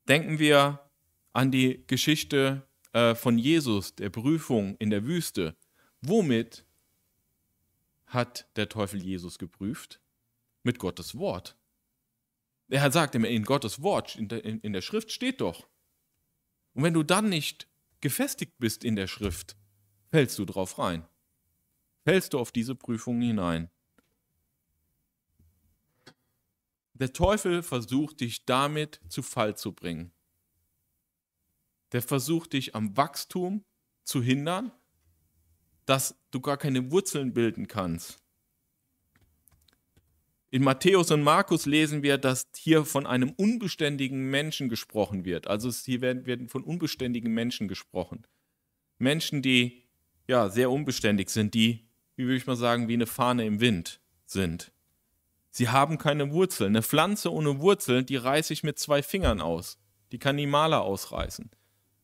[0.09, 0.81] Denken wir
[1.33, 5.55] an die Geschichte äh, von Jesus, der Prüfung in der Wüste.
[6.01, 6.65] Womit
[8.07, 10.01] hat der Teufel Jesus geprüft?
[10.63, 11.57] Mit Gottes Wort.
[12.69, 15.69] Er hat sagt in Gottes Wort, in der, in, in der Schrift steht doch.
[16.75, 17.69] Und wenn du dann nicht
[18.01, 19.57] gefestigt bist in der Schrift,
[20.11, 21.07] fällst du drauf rein.
[22.05, 23.71] Fällst du auf diese Prüfung hinein.
[26.99, 30.13] Der Teufel versucht dich damit zu Fall zu bringen.
[31.93, 33.65] Der versucht dich am Wachstum
[34.05, 34.73] zu hindern,
[35.87, 38.19] dass du gar keine Wurzeln bilden kannst.
[40.51, 45.47] In Matthäus und Markus lesen wir, dass hier von einem unbeständigen Menschen gesprochen wird.
[45.47, 48.27] Also hier werden, werden von unbeständigen Menschen gesprochen.
[48.99, 49.85] Menschen, die
[50.27, 54.01] ja sehr unbeständig sind, die, wie würde ich mal sagen, wie eine Fahne im Wind
[54.25, 54.73] sind.
[55.51, 56.71] Sie haben keine Wurzeln.
[56.71, 59.79] Eine Pflanze ohne Wurzeln, die reiße ich mit zwei Fingern aus.
[60.13, 61.51] Die kann die Maler ausreißen.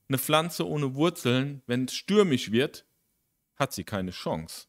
[0.08, 2.86] Eine Pflanze ohne Wurzeln, wenn es stürmisch wird,
[3.56, 4.66] hat sie keine Chance.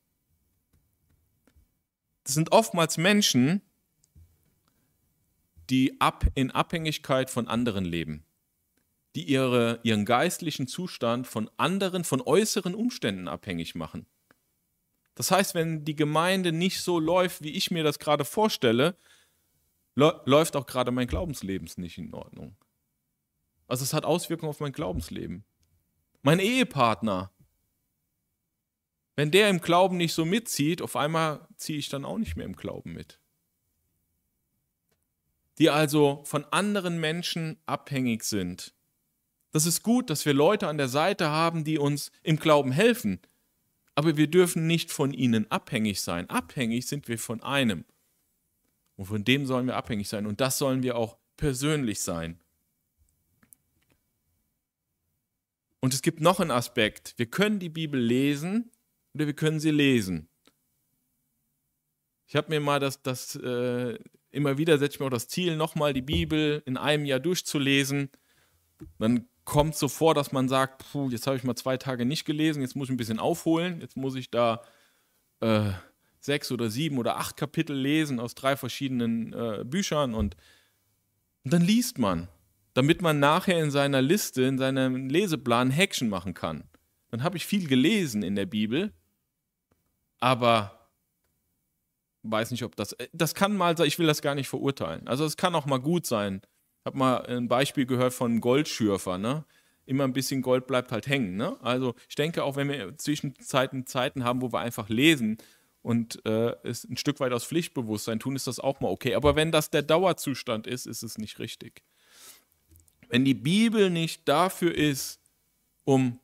[2.24, 3.62] Das sind oftmals Menschen,
[5.70, 8.26] die ab, in Abhängigkeit von anderen leben,
[9.16, 14.06] die ihre, ihren geistlichen Zustand von anderen, von äußeren Umständen abhängig machen.
[15.16, 18.98] Das heißt, wenn die Gemeinde nicht so läuft, wie ich mir das gerade vorstelle,
[19.96, 22.58] läuft auch gerade mein Glaubensleben nicht in Ordnung.
[23.68, 25.46] Also es hat Auswirkungen auf mein Glaubensleben.
[26.22, 27.32] Mein Ehepartner,
[29.16, 32.46] wenn der im Glauben nicht so mitzieht, auf einmal ziehe ich dann auch nicht mehr
[32.46, 33.20] im Glauben mit.
[35.58, 38.76] Die also von anderen Menschen abhängig sind.
[39.52, 43.22] Das ist gut, dass wir Leute an der Seite haben, die uns im Glauben helfen.
[43.96, 46.30] Aber wir dürfen nicht von ihnen abhängig sein.
[46.30, 47.86] Abhängig sind wir von einem.
[48.98, 50.26] Und von dem sollen wir abhängig sein.
[50.26, 52.40] Und das sollen wir auch persönlich sein.
[55.80, 57.14] Und es gibt noch einen Aspekt.
[57.18, 58.72] Wir können die Bibel lesen
[59.14, 60.28] oder wir können sie lesen.
[62.28, 64.00] Ich habe mir mal das, das äh,
[64.32, 68.10] immer wieder setze ich mir auch das Ziel, nochmal die Bibel in einem Jahr durchzulesen.
[68.98, 72.26] Dann kommt so vor, dass man sagt, puh, jetzt habe ich mal zwei Tage nicht
[72.26, 74.62] gelesen, jetzt muss ich ein bisschen aufholen, jetzt muss ich da
[75.40, 75.72] äh,
[76.20, 80.36] sechs oder sieben oder acht Kapitel lesen aus drei verschiedenen äh, Büchern und,
[81.44, 82.28] und, dann liest man,
[82.74, 86.64] damit man nachher in seiner Liste, in seinem Leseplan Häkchen machen kann.
[87.12, 88.92] Dann habe ich viel gelesen in der Bibel,
[90.20, 90.90] aber
[92.24, 95.08] weiß nicht, ob das, äh, das kann mal sein, ich will das gar nicht verurteilen.
[95.08, 96.42] Also es kann auch mal gut sein,
[96.86, 99.44] habe mal ein Beispiel gehört von Goldschürfer, ne?
[99.88, 101.58] Immer ein bisschen Gold bleibt halt hängen, ne?
[101.62, 105.38] Also ich denke, auch wenn wir Zwischenzeiten Zeiten haben, wo wir einfach lesen
[105.82, 109.16] und äh, es ein Stück weit aus Pflichtbewusstsein tun, ist das auch mal okay.
[109.16, 111.84] Aber wenn das der Dauerzustand ist, ist es nicht richtig.
[113.10, 115.20] Wenn die Bibel nicht dafür ist,
[115.84, 116.20] um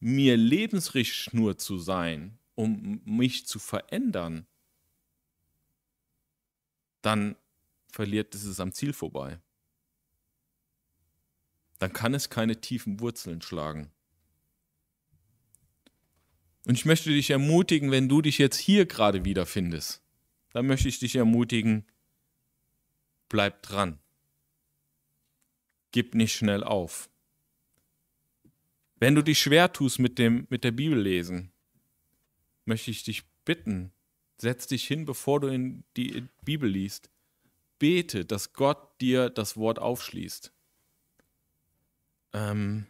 [0.00, 4.46] mir Lebensrichtschnur zu sein, um mich zu verändern,
[7.02, 7.36] dann
[7.90, 9.38] verliert es am Ziel vorbei.
[11.82, 13.90] Dann kann es keine tiefen Wurzeln schlagen.
[16.64, 20.00] Und ich möchte dich ermutigen, wenn du dich jetzt hier gerade wiederfindest,
[20.52, 21.84] dann möchte ich dich ermutigen,
[23.28, 23.98] bleib dran.
[25.90, 27.10] Gib nicht schnell auf.
[28.94, 31.50] Wenn du dich schwer tust mit, dem, mit der Bibel lesen,
[32.64, 33.90] möchte ich dich bitten,
[34.38, 37.10] setz dich hin, bevor du in die Bibel liest.
[37.80, 40.52] Bete, dass Gott dir das Wort aufschließt.
[42.32, 42.86] Ähm,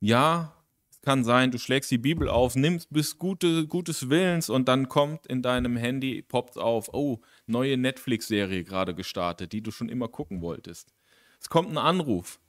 [0.00, 0.54] ja,
[0.90, 4.88] es kann sein, du schlägst die Bibel auf, nimmst bis gute, gutes Willens und dann
[4.88, 10.08] kommt in deinem Handy, poppt auf, oh, neue Netflix-Serie gerade gestartet, die du schon immer
[10.08, 10.94] gucken wolltest.
[11.40, 12.40] Es kommt ein Anruf.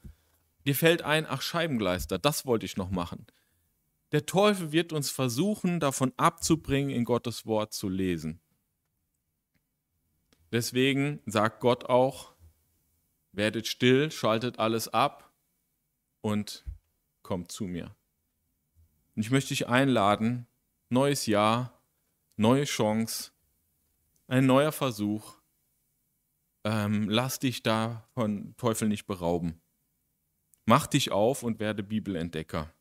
[0.65, 3.26] Dir fällt ein, ach Scheibengleister, das wollte ich noch machen.
[4.12, 8.39] Der Teufel wird uns versuchen, davon abzubringen, in Gottes Wort zu lesen.
[10.52, 12.34] Deswegen sagt Gott auch,
[13.32, 15.24] werdet still, schaltet alles ab
[16.25, 16.65] und
[17.21, 17.95] kommt zu mir.
[19.15, 20.47] Und ich möchte dich einladen,
[20.89, 21.79] neues Jahr,
[22.35, 23.31] neue Chance,
[24.25, 25.35] ein neuer Versuch.
[26.63, 29.61] Ähm, lass dich da von Teufel nicht berauben.
[30.65, 32.73] Mach dich auf und werde Bibelentdecker.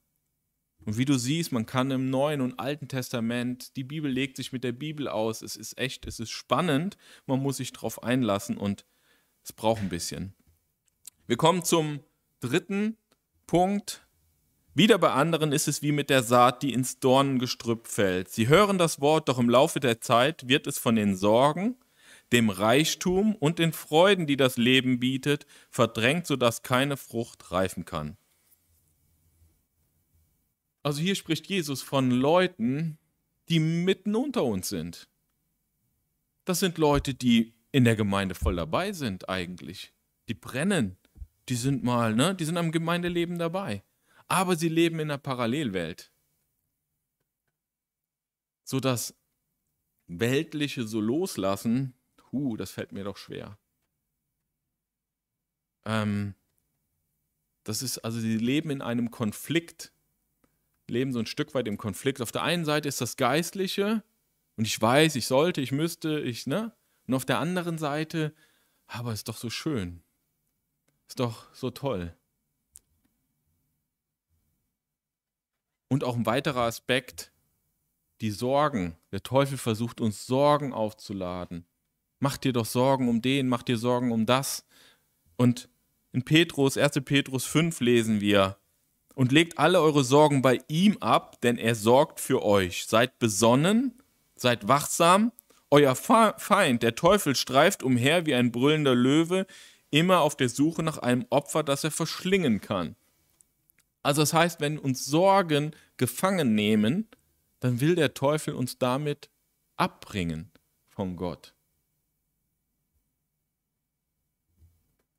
[0.87, 4.53] Und wie du siehst, man kann im Neuen und Alten Testament, die Bibel legt sich
[4.53, 5.43] mit der Bibel aus.
[5.43, 6.97] Es ist echt, es ist spannend.
[7.27, 8.87] Man muss sich darauf einlassen und
[9.43, 10.35] es braucht ein bisschen.
[11.27, 12.01] Wir kommen zum
[12.41, 12.97] dritten
[13.47, 14.07] Punkt.
[14.75, 18.29] Wieder bei anderen ist es wie mit der Saat, die ins Dornengestrüpp fällt.
[18.29, 21.77] Sie hören das Wort, doch im Laufe der Zeit wird es von den Sorgen
[22.35, 28.17] dem Reichtum und den Freuden, die das Leben bietet, verdrängt, sodass keine Frucht reifen kann.
[30.83, 32.99] Also hier spricht Jesus von Leuten,
[33.49, 35.09] die mitten unter uns sind.
[36.45, 39.93] Das sind Leute, die in der Gemeinde voll dabei sind eigentlich.
[40.29, 40.97] Die brennen.
[41.49, 43.85] Die sind mal, ne, die sind am Gemeindeleben dabei.
[44.29, 46.13] Aber sie leben in einer Parallelwelt.
[48.65, 49.15] So das
[50.07, 51.95] Weltliche so loslassen,
[52.33, 53.59] Huh, das fällt mir doch schwer.
[55.85, 56.35] Ähm,
[57.65, 59.93] das ist, also sie leben in einem Konflikt,
[60.89, 62.21] leben so ein Stück weit im Konflikt.
[62.21, 64.03] Auf der einen Seite ist das Geistliche
[64.57, 66.77] und ich weiß, ich sollte, ich müsste, ich, ne?
[67.07, 68.35] Und auf der anderen Seite,
[68.87, 70.04] aber ist doch so schön.
[71.15, 72.13] Ist doch so toll.
[75.87, 77.31] Und auch ein weiterer Aspekt,
[78.21, 78.97] die Sorgen.
[79.13, 81.67] Der Teufel versucht uns Sorgen aufzuladen.
[82.19, 84.67] Mach dir doch Sorgen um den, mach dir Sorgen um das.
[85.37, 85.69] Und
[86.11, 87.01] in Petrus, 1.
[87.05, 88.59] Petrus 5 lesen wir,
[89.15, 92.87] und legt alle eure Sorgen bei ihm ab, denn er sorgt für euch.
[92.87, 94.03] Seid besonnen,
[94.35, 95.31] seid wachsam.
[95.71, 99.47] Euer Feind, der Teufel, streift umher wie ein brüllender Löwe,
[99.95, 102.97] immer auf der Suche nach einem Opfer, das er verschlingen kann.
[104.03, 107.09] Also das heißt, wenn uns Sorgen gefangen nehmen,
[107.61, 109.31] dann will der Teufel uns damit
[109.77, 110.51] abbringen
[110.89, 111.55] von Gott.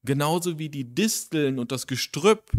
[0.03, 2.51] Genauso wie die Disteln und das Gestrüpp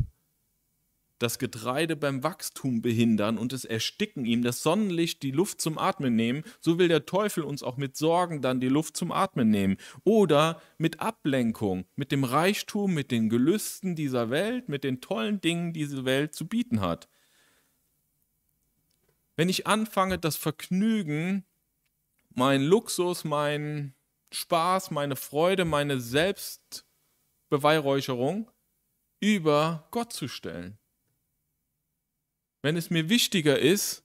[1.18, 6.14] das Getreide beim Wachstum behindern und es ersticken ihm, das Sonnenlicht die Luft zum Atmen
[6.14, 9.76] nehmen, so will der Teufel uns auch mit Sorgen dann die Luft zum Atmen nehmen.
[10.04, 15.72] Oder mit Ablenkung, mit dem Reichtum, mit den Gelüsten dieser Welt, mit den tollen Dingen,
[15.72, 17.08] die diese Welt zu bieten hat.
[19.36, 21.44] Wenn ich anfange, das Vergnügen,
[22.34, 23.94] mein Luxus, mein
[24.32, 26.84] Spaß, meine Freude, meine Selbst
[27.48, 28.50] Beweihräucherung
[29.20, 30.78] über Gott zu stellen.
[32.62, 34.04] Wenn es mir wichtiger ist,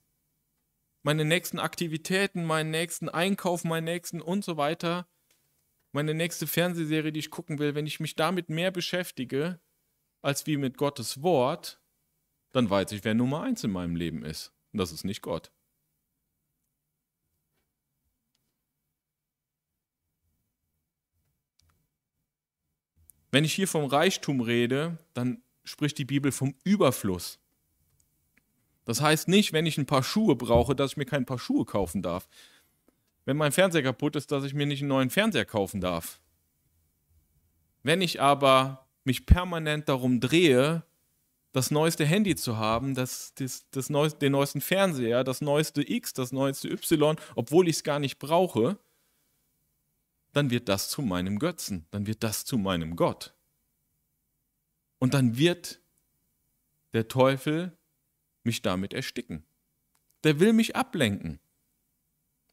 [1.04, 5.08] meine nächsten Aktivitäten, meinen nächsten Einkauf, meinen nächsten und so weiter,
[5.92, 9.60] meine nächste Fernsehserie, die ich gucken will, wenn ich mich damit mehr beschäftige,
[10.21, 11.82] als wie mit Gottes Wort,
[12.52, 14.54] dann weiß ich, wer Nummer eins in meinem Leben ist.
[14.71, 15.52] Und das ist nicht Gott.
[23.32, 27.40] Wenn ich hier vom Reichtum rede, dann spricht die Bibel vom Überfluss.
[28.92, 31.63] Das heißt nicht, wenn ich ein paar Schuhe brauche, dass ich mir kein paar Schuhe
[31.63, 32.27] kaufen darf.
[33.23, 36.19] Wenn mein Fernseher kaputt ist, dass ich mir nicht einen neuen Fernseher kaufen darf.
[37.83, 40.83] Wenn ich aber mich permanent darum drehe,
[41.54, 46.12] das neueste Handy zu haben, das, das, das neueste, den neuesten Fernseher, das neueste X,
[46.12, 48.77] das neueste Y, obwohl ich es gar nicht brauche,
[50.33, 53.33] dann wird das zu meinem Götzen, dann wird das zu meinem Gott.
[55.00, 55.79] Und dann wird
[56.92, 57.77] der Teufel
[58.44, 59.44] mich damit ersticken.
[60.23, 61.39] Der will mich ablenken.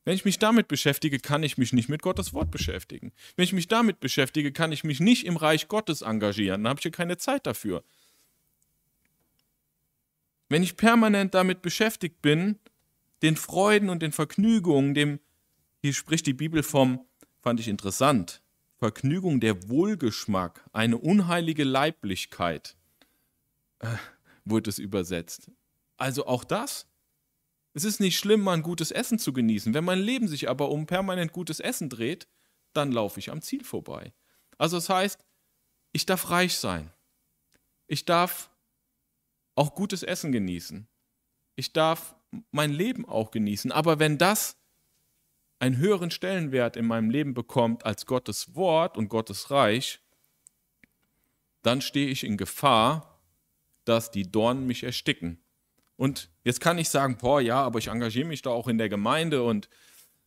[0.05, 3.13] Wenn ich mich damit beschäftige, kann ich mich nicht mit Gottes Wort beschäftigen.
[3.37, 6.65] Wenn ich mich damit beschäftige, kann ich mich nicht im Reich Gottes engagieren.
[6.65, 7.85] Dann habe ich ja keine Zeit dafür.
[10.49, 12.59] Wenn ich permanent damit beschäftigt bin,
[13.21, 15.21] den Freuden und den Vergnügungen, dem,
[15.83, 17.05] hier spricht die Bibel vom,
[17.43, 18.41] fand ich interessant,
[18.79, 22.77] Vergnügung der Wohlgeschmack, eine unheilige Leiblichkeit,
[23.81, 23.97] äh,
[24.45, 25.51] wurde es übersetzt.
[25.99, 26.87] Also auch das.
[27.75, 29.75] Es ist nicht schlimm, mal ein gutes Essen zu genießen.
[29.75, 32.27] Wenn mein Leben sich aber um permanent gutes Essen dreht,
[32.73, 34.15] dann laufe ich am Ziel vorbei.
[34.57, 35.25] Also das heißt,
[35.93, 36.91] ich darf reich sein.
[37.87, 38.51] Ich darf
[39.55, 40.89] auch gutes Essen genießen.
[41.57, 42.15] Ich darf
[42.51, 43.73] mein Leben auch genießen.
[43.73, 44.57] Aber wenn das
[45.59, 50.01] einen höheren Stellenwert in meinem Leben bekommt als Gottes Wort und Gottes Reich,
[51.63, 53.21] dann stehe ich in Gefahr,
[53.85, 55.43] dass die Dornen mich ersticken.
[55.99, 58.89] Und jetzt kann ich sagen, boah, ja, aber ich engagiere mich da auch in der
[58.89, 59.69] Gemeinde und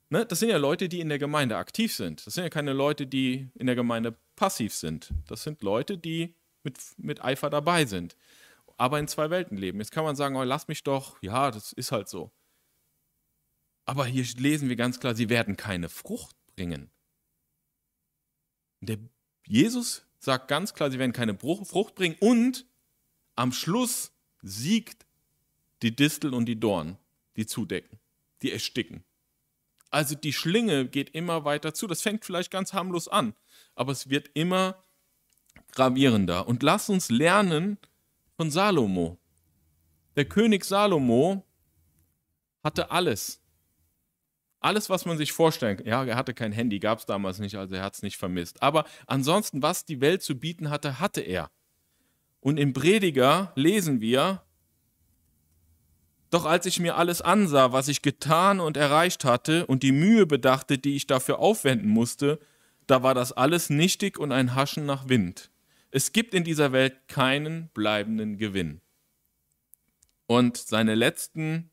[0.09, 2.27] ne, das sind ja Leute, die in der Gemeinde aktiv sind.
[2.27, 5.13] Das sind ja keine Leute, die in der Gemeinde passiv sind.
[5.27, 8.17] Das sind Leute, die mit, mit Eifer dabei sind,
[8.75, 9.79] aber in zwei Welten leben.
[9.79, 12.31] Jetzt kann man sagen, oh, lass mich doch, ja, das ist halt so.
[13.85, 16.91] Aber hier lesen wir ganz klar, sie werden keine Frucht bringen.
[18.81, 18.97] Der
[19.47, 22.65] Jesus sagt ganz klar, sie werden keine Frucht bringen und
[23.35, 24.11] am Schluss
[24.41, 25.05] siegt
[25.81, 26.97] die Distel und die Dorn,
[27.35, 27.99] die zudecken,
[28.41, 29.03] die ersticken.
[29.89, 31.85] Also die Schlinge geht immer weiter zu.
[31.85, 33.33] Das fängt vielleicht ganz harmlos an,
[33.75, 34.81] aber es wird immer
[35.73, 36.47] gravierender.
[36.47, 37.77] Und lass uns lernen
[38.37, 39.17] von Salomo.
[40.15, 41.45] Der König Salomo
[42.63, 43.41] hatte alles.
[44.59, 45.87] Alles, was man sich vorstellen kann.
[45.87, 48.61] Ja, er hatte kein Handy, gab es damals nicht, also er hat es nicht vermisst.
[48.61, 51.49] Aber ansonsten, was die Welt zu bieten hatte, hatte er.
[52.39, 54.43] Und im Prediger lesen wir,
[56.31, 60.25] doch als ich mir alles ansah, was ich getan und erreicht hatte und die Mühe
[60.25, 62.39] bedachte, die ich dafür aufwenden musste,
[62.87, 65.51] da war das alles nichtig und ein Haschen nach Wind.
[65.91, 68.79] Es gibt in dieser Welt keinen bleibenden Gewinn.
[70.25, 71.69] Und seine letzten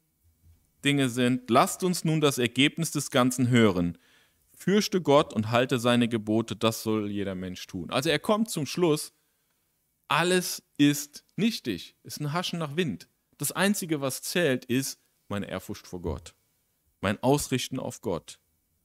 [0.85, 3.97] Dinge sind, lasst uns nun das Ergebnis des Ganzen hören.
[4.57, 7.91] Fürchte Gott und halte seine Gebote, das soll jeder Mensch tun.
[7.91, 9.13] Also er kommt zum Schluss,
[10.09, 13.09] alles ist nichtig, ist ein Haschen nach Wind.
[13.39, 16.35] Das Einzige, was zählt, ist meine Ehrfurcht vor Gott,
[17.01, 18.39] mein Ausrichten auf Gott.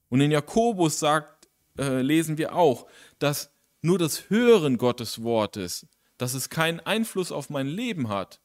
[0.10, 2.88] Und in Jakobus sagt, äh, lesen wir auch,
[3.20, 3.52] dass
[3.82, 5.88] nur das Hören Gottes Wortes,
[6.18, 8.40] dass es keinen Einfluss auf mein Leben hat,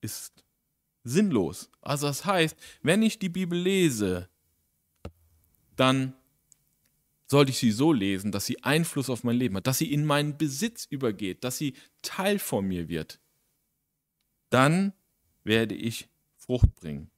[0.00, 0.44] ist
[1.04, 1.70] sinnlos.
[1.82, 4.28] Also das heißt, wenn ich die Bibel lese,
[5.76, 6.14] dann
[7.26, 10.06] sollte ich sie so lesen, dass sie Einfluss auf mein Leben hat, dass sie in
[10.06, 13.20] meinen Besitz übergeht, dass sie Teil von mir wird.
[14.50, 14.92] Dann
[15.44, 17.10] werde ich Frucht bringen.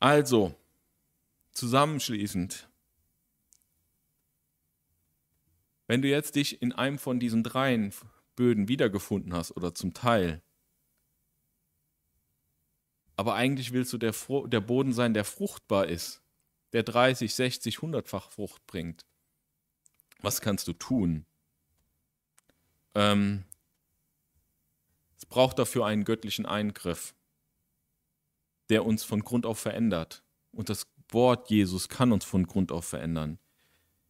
[0.00, 0.54] Also,
[1.52, 2.68] zusammenschließend,
[5.86, 7.92] wenn du jetzt dich in einem von diesen dreien
[8.34, 10.42] Böden wiedergefunden hast oder zum Teil.
[13.16, 14.14] Aber eigentlich willst du der,
[14.46, 16.22] der Boden sein, der fruchtbar ist,
[16.72, 19.04] der 30, 60, 100-fach Frucht bringt.
[20.20, 21.26] Was kannst du tun?
[22.94, 23.44] Ähm,
[25.22, 27.14] es braucht dafür einen göttlichen Eingriff,
[28.70, 30.24] der uns von Grund auf verändert.
[30.50, 33.38] Und das Wort Jesus kann uns von Grund auf verändern.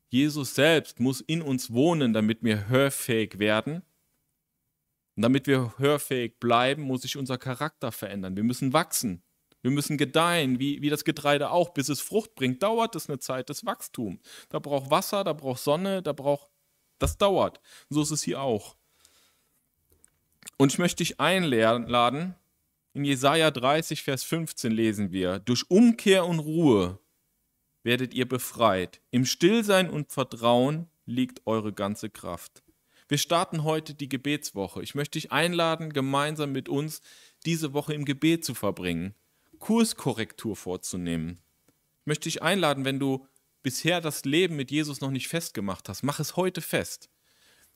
[0.09, 3.83] Jesus selbst muss in uns wohnen, damit wir hörfähig werden
[5.15, 8.35] und damit wir hörfähig bleiben, muss sich unser Charakter verändern.
[8.35, 9.23] Wir müssen wachsen.
[9.61, 11.75] Wir müssen gedeihen, wie, wie das Getreide auch.
[11.75, 14.21] Bis es Frucht bringt, dauert es eine Zeit des Wachstums.
[14.49, 16.51] Da braucht Wasser, da braucht Sonne, da braucht.
[16.99, 17.61] Das dauert.
[17.91, 18.77] So ist es hier auch.
[20.57, 22.35] Und ich möchte dich einladen,
[22.95, 26.99] in Jesaja 30, Vers 15 lesen wir: Durch Umkehr und Ruhe
[27.83, 29.01] werdet ihr befreit.
[29.11, 32.63] Im Stillsein und Vertrauen liegt eure ganze Kraft.
[33.09, 34.83] Wir starten heute die Gebetswoche.
[34.83, 37.03] Ich möchte dich einladen, gemeinsam mit uns
[37.45, 39.15] diese Woche im Gebet zu verbringen,
[39.59, 41.43] Kurskorrektur vorzunehmen.
[42.01, 43.27] Ich möchte dich einladen, wenn du
[43.63, 47.11] bisher das Leben mit Jesus noch nicht festgemacht hast, mach es heute fest.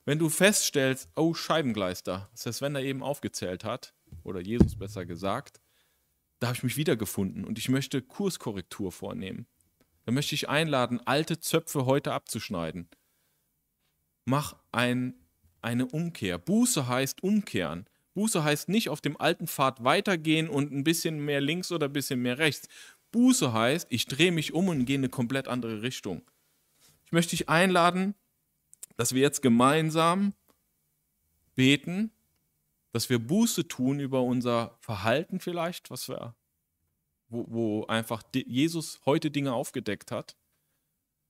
[0.07, 3.93] Wenn du feststellst, oh Scheibengleister, das heißt, wenn er eben aufgezählt hat,
[4.23, 5.59] oder Jesus besser gesagt,
[6.39, 9.47] da habe ich mich wiedergefunden und ich möchte Kurskorrektur vornehmen.
[10.05, 12.87] Dann möchte ich einladen, alte Zöpfe heute abzuschneiden.
[14.23, 15.13] Mach ein
[15.61, 16.37] eine Umkehr.
[16.37, 17.85] Buße heißt umkehren.
[18.13, 21.93] Buße heißt nicht auf dem alten Pfad weitergehen und ein bisschen mehr links oder ein
[21.93, 22.69] bisschen mehr rechts.
[23.11, 26.21] Buße heißt, ich drehe mich um und gehe in eine komplett andere Richtung.
[27.03, 28.15] Ich möchte dich einladen,
[28.97, 30.33] dass wir jetzt gemeinsam
[31.55, 32.11] beten,
[32.91, 36.35] dass wir Buße tun über unser Verhalten vielleicht, was wir,
[37.29, 40.35] wo, wo einfach Jesus heute Dinge aufgedeckt hat.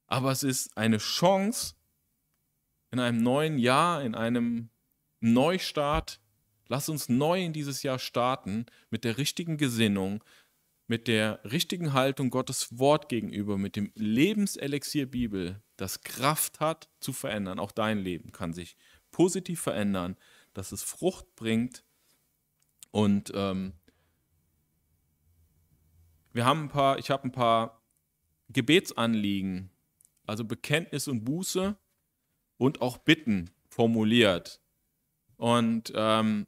[0.07, 1.76] Aber es ist eine Chance
[2.91, 4.70] in einem neuen Jahr, in einem
[5.20, 6.22] Neustart.
[6.70, 10.24] Lass uns neu in dieses Jahr starten mit der richtigen Gesinnung,
[10.88, 17.12] mit der richtigen Haltung Gottes Wort gegenüber, mit dem Lebenselixier Bibel, das Kraft hat zu
[17.12, 17.60] verändern.
[17.60, 18.78] Auch dein Leben kann sich
[19.12, 20.16] positiv verändern,
[20.54, 21.84] dass es Frucht bringt.
[22.92, 23.74] Und ähm,
[26.32, 27.84] wir haben ein paar, ich habe ein paar
[28.50, 29.70] Gebetsanliegen,
[30.26, 31.78] also Bekenntnis und Buße
[32.58, 34.62] und auch Bitten formuliert.
[35.36, 36.48] Und ähm,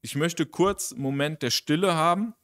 [0.00, 2.34] ich möchte kurz einen Moment der Stille haben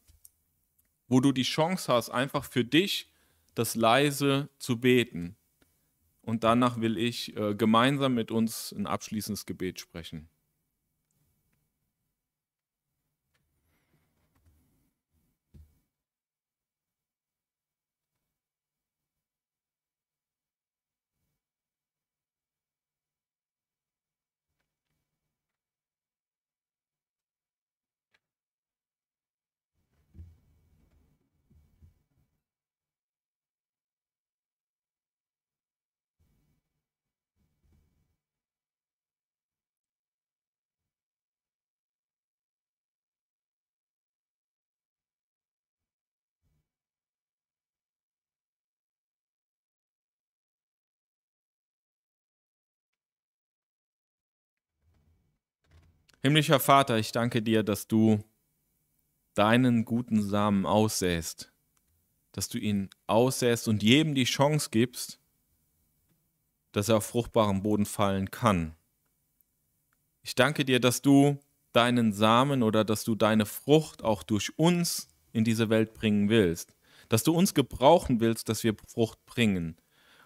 [1.12, 3.12] wo du die Chance hast, einfach für dich
[3.54, 5.36] das leise zu beten.
[6.22, 10.30] Und danach will ich äh, gemeinsam mit uns ein abschließendes Gebet sprechen.
[56.24, 58.22] Himmlischer Vater, ich danke dir, dass du
[59.34, 61.52] deinen guten Samen aussäst,
[62.30, 65.18] dass du ihn aussäst und jedem die Chance gibst,
[66.70, 68.76] dass er auf fruchtbaren Boden fallen kann.
[70.22, 71.40] Ich danke dir, dass du
[71.72, 76.76] deinen Samen oder dass du deine Frucht auch durch uns in diese Welt bringen willst,
[77.08, 79.76] dass du uns gebrauchen willst, dass wir Frucht bringen.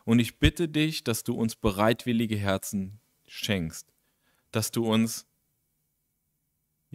[0.05, 3.95] Und ich bitte dich, dass du uns bereitwillige Herzen schenkst,
[4.51, 5.27] dass du uns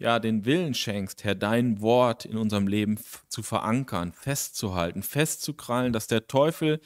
[0.01, 2.99] ja, den Willen schenkst, Herr, dein Wort in unserem Leben
[3.29, 6.81] zu verankern, festzuhalten, festzukrallen, dass der Teufel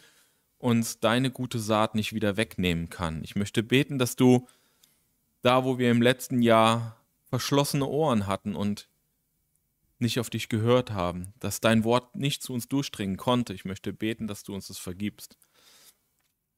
[0.58, 3.24] uns deine gute Saat nicht wieder wegnehmen kann.
[3.24, 4.48] Ich möchte beten, dass du
[5.42, 6.98] da, wo wir im letzten Jahr
[7.30, 8.90] verschlossene Ohren hatten und
[9.98, 13.54] nicht auf dich gehört haben, dass dein Wort nicht zu uns durchdringen konnte.
[13.54, 15.38] Ich möchte beten, dass du uns das vergibst.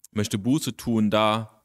[0.09, 1.56] Ich möchte Buße tun da,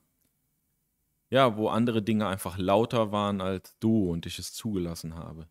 [1.32, 5.48] ja, wo andere Dinge einfach lauter waren als du und ich es zugelassen habe.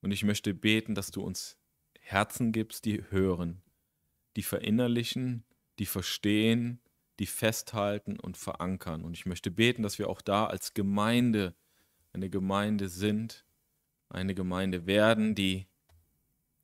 [0.00, 1.56] Und ich möchte beten, dass du uns
[2.00, 3.62] Herzen gibst, die hören,
[4.34, 5.44] die verinnerlichen,
[5.78, 6.80] die verstehen,
[7.20, 9.04] die festhalten und verankern.
[9.04, 11.54] Und ich möchte beten, dass wir auch da als Gemeinde
[12.12, 13.46] eine Gemeinde sind,
[14.08, 15.68] eine Gemeinde werden, die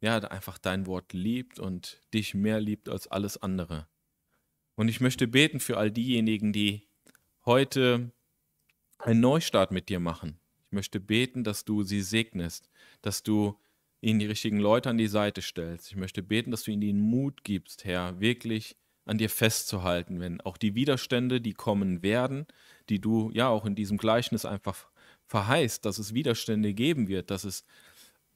[0.01, 3.87] ja einfach dein Wort liebt und dich mehr liebt als alles andere.
[4.75, 6.88] Und ich möchte beten für all diejenigen, die
[7.49, 8.13] heute
[8.99, 10.39] einen Neustart mit dir machen.
[10.67, 12.69] Ich möchte beten, dass du sie segnest,
[13.01, 13.59] dass du
[14.03, 15.91] ihnen die richtigen Leute an die Seite stellst.
[15.91, 18.77] Ich möchte beten, dass du ihnen den Mut gibst, Herr, wirklich
[19.07, 22.47] an dir festzuhalten, wenn auch die Widerstände, die kommen werden,
[22.91, 24.91] die du ja auch in diesem Gleichnis einfach
[25.25, 27.65] verheißt, dass es Widerstände geben wird, dass es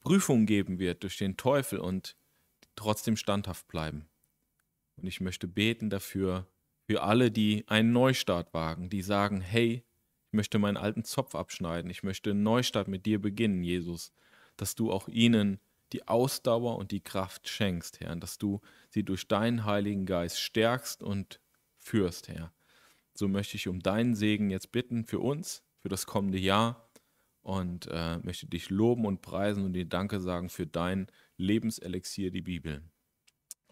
[0.01, 2.15] Prüfungen geben wird durch den Teufel und
[2.75, 4.09] trotzdem standhaft bleiben.
[4.95, 6.47] Und ich möchte beten dafür,
[6.85, 9.85] für alle, die einen Neustart wagen, die sagen, hey,
[10.27, 14.11] ich möchte meinen alten Zopf abschneiden, ich möchte einen Neustart mit dir beginnen, Jesus,
[14.57, 15.59] dass du auch ihnen
[15.93, 20.39] die Ausdauer und die Kraft schenkst, Herr, und dass du sie durch deinen Heiligen Geist
[20.41, 21.39] stärkst und
[21.77, 22.51] führst, Herr.
[23.13, 26.89] So möchte ich um deinen Segen jetzt bitten für uns, für das kommende Jahr
[27.41, 31.07] und äh, möchte dich loben und preisen und dir Danke sagen für dein
[31.37, 32.81] Lebenselixier, die Bibel.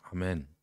[0.03, 0.60] Amen.